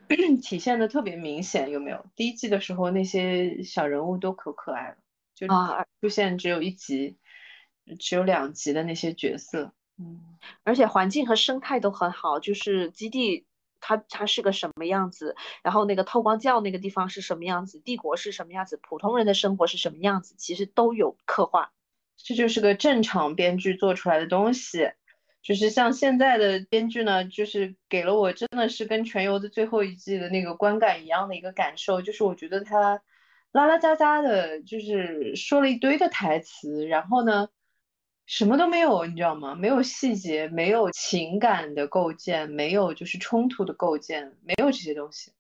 [0.41, 1.69] 体现的特别明显。
[1.69, 2.07] 有没有？
[2.17, 4.97] 第一季的时候那些小人物都可可爱了，
[5.35, 5.47] 就
[6.01, 7.19] 出现只有一集，
[7.99, 13.46] 只有两集的那些角色，嗯，而且环境和生态都很好，就是基地。
[13.87, 15.37] 它它是个什么样子？
[15.63, 17.79] 然后那个透光教那个地方是什么样子？
[17.79, 18.81] 帝国是什么样子？
[18.83, 20.35] 普通人的生活是什么样子？
[20.37, 21.71] 其实都有刻画。
[22.17, 24.91] 这就是个正常编剧做出来的东西。
[25.41, 33.01] 就是像现在的编剧呢，就是给了我真的是跟《全游》的最后一季的那个观感一样的一个感受，就是我觉得他
[33.53, 37.49] 拉拉杂杂的，就是说了一堆的台词，然后呢。
[38.27, 39.55] 什么都没有，你知道吗？
[39.55, 45.33] 没有细节，没有情感的构建，没有就是冲突的构建，没有这些东西。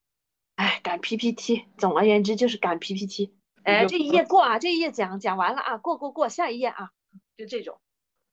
[0.54, 3.34] 哎，赶 PPT，总而言之就是赶 PPT。
[3.64, 6.90] 哎，这一页过啊，这一页讲讲完了啊，过过过，下一页啊，
[7.36, 7.80] 就这种，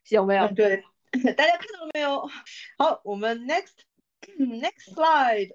[0.09, 0.47] 有没有？
[0.49, 0.83] 对，
[1.35, 2.29] 大家看到了没有？
[2.77, 3.73] 好，我们 next
[4.37, 5.49] next slide。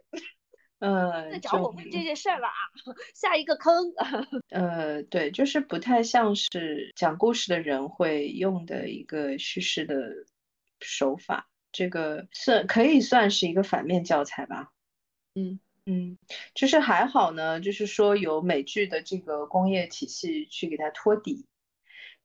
[0.80, 2.70] 呃，在找我问这件事了啊，
[3.14, 3.92] 下一个坑。
[4.50, 10.12] 呃，对，就是不太像是讲故事的人会用的一个叙事的
[10.80, 14.70] 手法，这个算可以算是一个反面教材吧。
[15.34, 16.16] 嗯嗯，
[16.54, 21.46] 就是还好呢，就是说有美剧的这个工业体系去给它托底。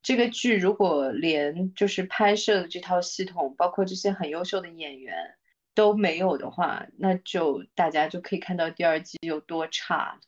[0.03, 5.35] 这个剧如果连就是拍摄的这套系统，包括这些很优秀的演员。
[5.73, 10.19] 都没有的话，那就大家就可以看到第二季有多差。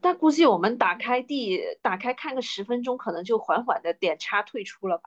[0.00, 5.04] 但估计我们打开第打开看个十分钟，可能就缓缓的点叉退出了吧。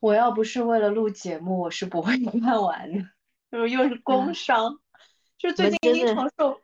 [0.00, 3.04] 我要不是为了录节目，我是不会 看完的。
[3.50, 4.78] 就是又是工伤，
[5.38, 6.60] 就是最近经常受。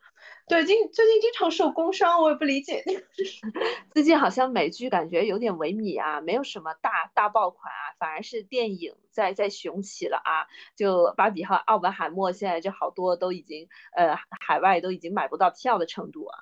[0.48, 2.82] 对，经最近经常受工伤，我也不理解。
[3.92, 10.46] 最近好像美剧感觉有点萎靡啊，没有什么大大爆款啊，反而是电影在在雄起了啊。
[10.74, 16.38] 就芭比和奥本海默现在就好多都已经呃海外都已经买不到票的程度啊。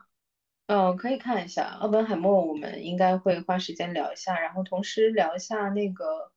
[0.68, 6.32] 嗯，可以看一下奥本海默，我们应该会花时间聊一下，然后同时聊一下那个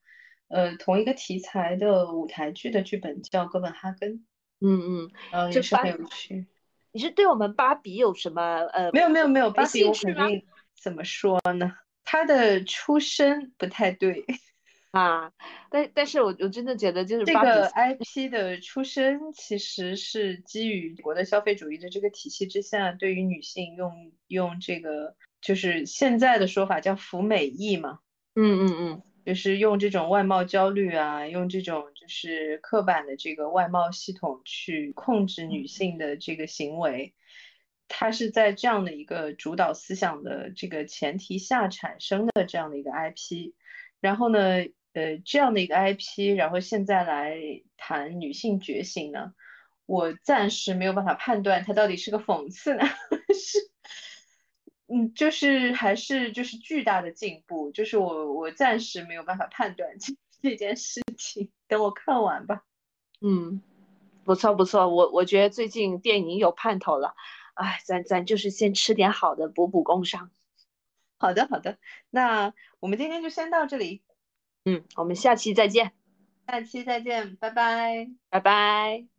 [0.50, 4.14] 呃同一个题材的舞台剧的剧本叫《哥本哈根》。
[4.62, 6.46] 嗯嗯，嗯，也是很有趣。
[6.92, 8.42] 你是对我们芭比有什么
[8.74, 8.92] 呃？
[8.92, 10.44] 没有没有没有，芭比我肯定
[10.82, 11.74] 怎么说呢？
[12.04, 14.26] 她的出身不太对
[14.92, 15.32] 啊，
[15.70, 28.00] 但但是我我真的觉得就是这个 IP 的出身其实是基于国的消费主义的这个体系之下，对于女性用用这个就是现在的说法叫服美役嘛。
[28.36, 29.02] 嗯嗯嗯。
[29.26, 37.14] 就是用这种外貌焦虑啊，用这种就是刻板的这个外貌系统去控制女性的这个行为，
[37.88, 43.54] 它是在这样的一个主导思想的这个前提下产生的这样的一个 IP。
[44.00, 44.40] 然后呢，
[44.94, 47.38] 呃，这样的一个 IP，然后现在来
[47.78, 49.36] 谈女性觉醒呢，
[49.86, 52.84] 我暂时没有办法判断它到底是个讽刺呢，
[53.36, 53.70] 是。
[54.88, 62.66] 嗯，就是还是就是巨大的进步，就是我我暂时没有办法判断这 这件事情，等我看完吧。
[63.22, 63.62] 嗯，
[64.26, 67.16] 不错不错，我我觉得最近电影有盼头了，
[67.54, 70.32] 哎，咱咱就是先吃点好的补补工伤。
[71.18, 71.78] 好的好的，
[72.10, 74.02] 那我们今天就先到这里，
[74.66, 75.92] 嗯，我们下期再见，
[76.48, 79.19] 下期再见，拜拜，拜拜。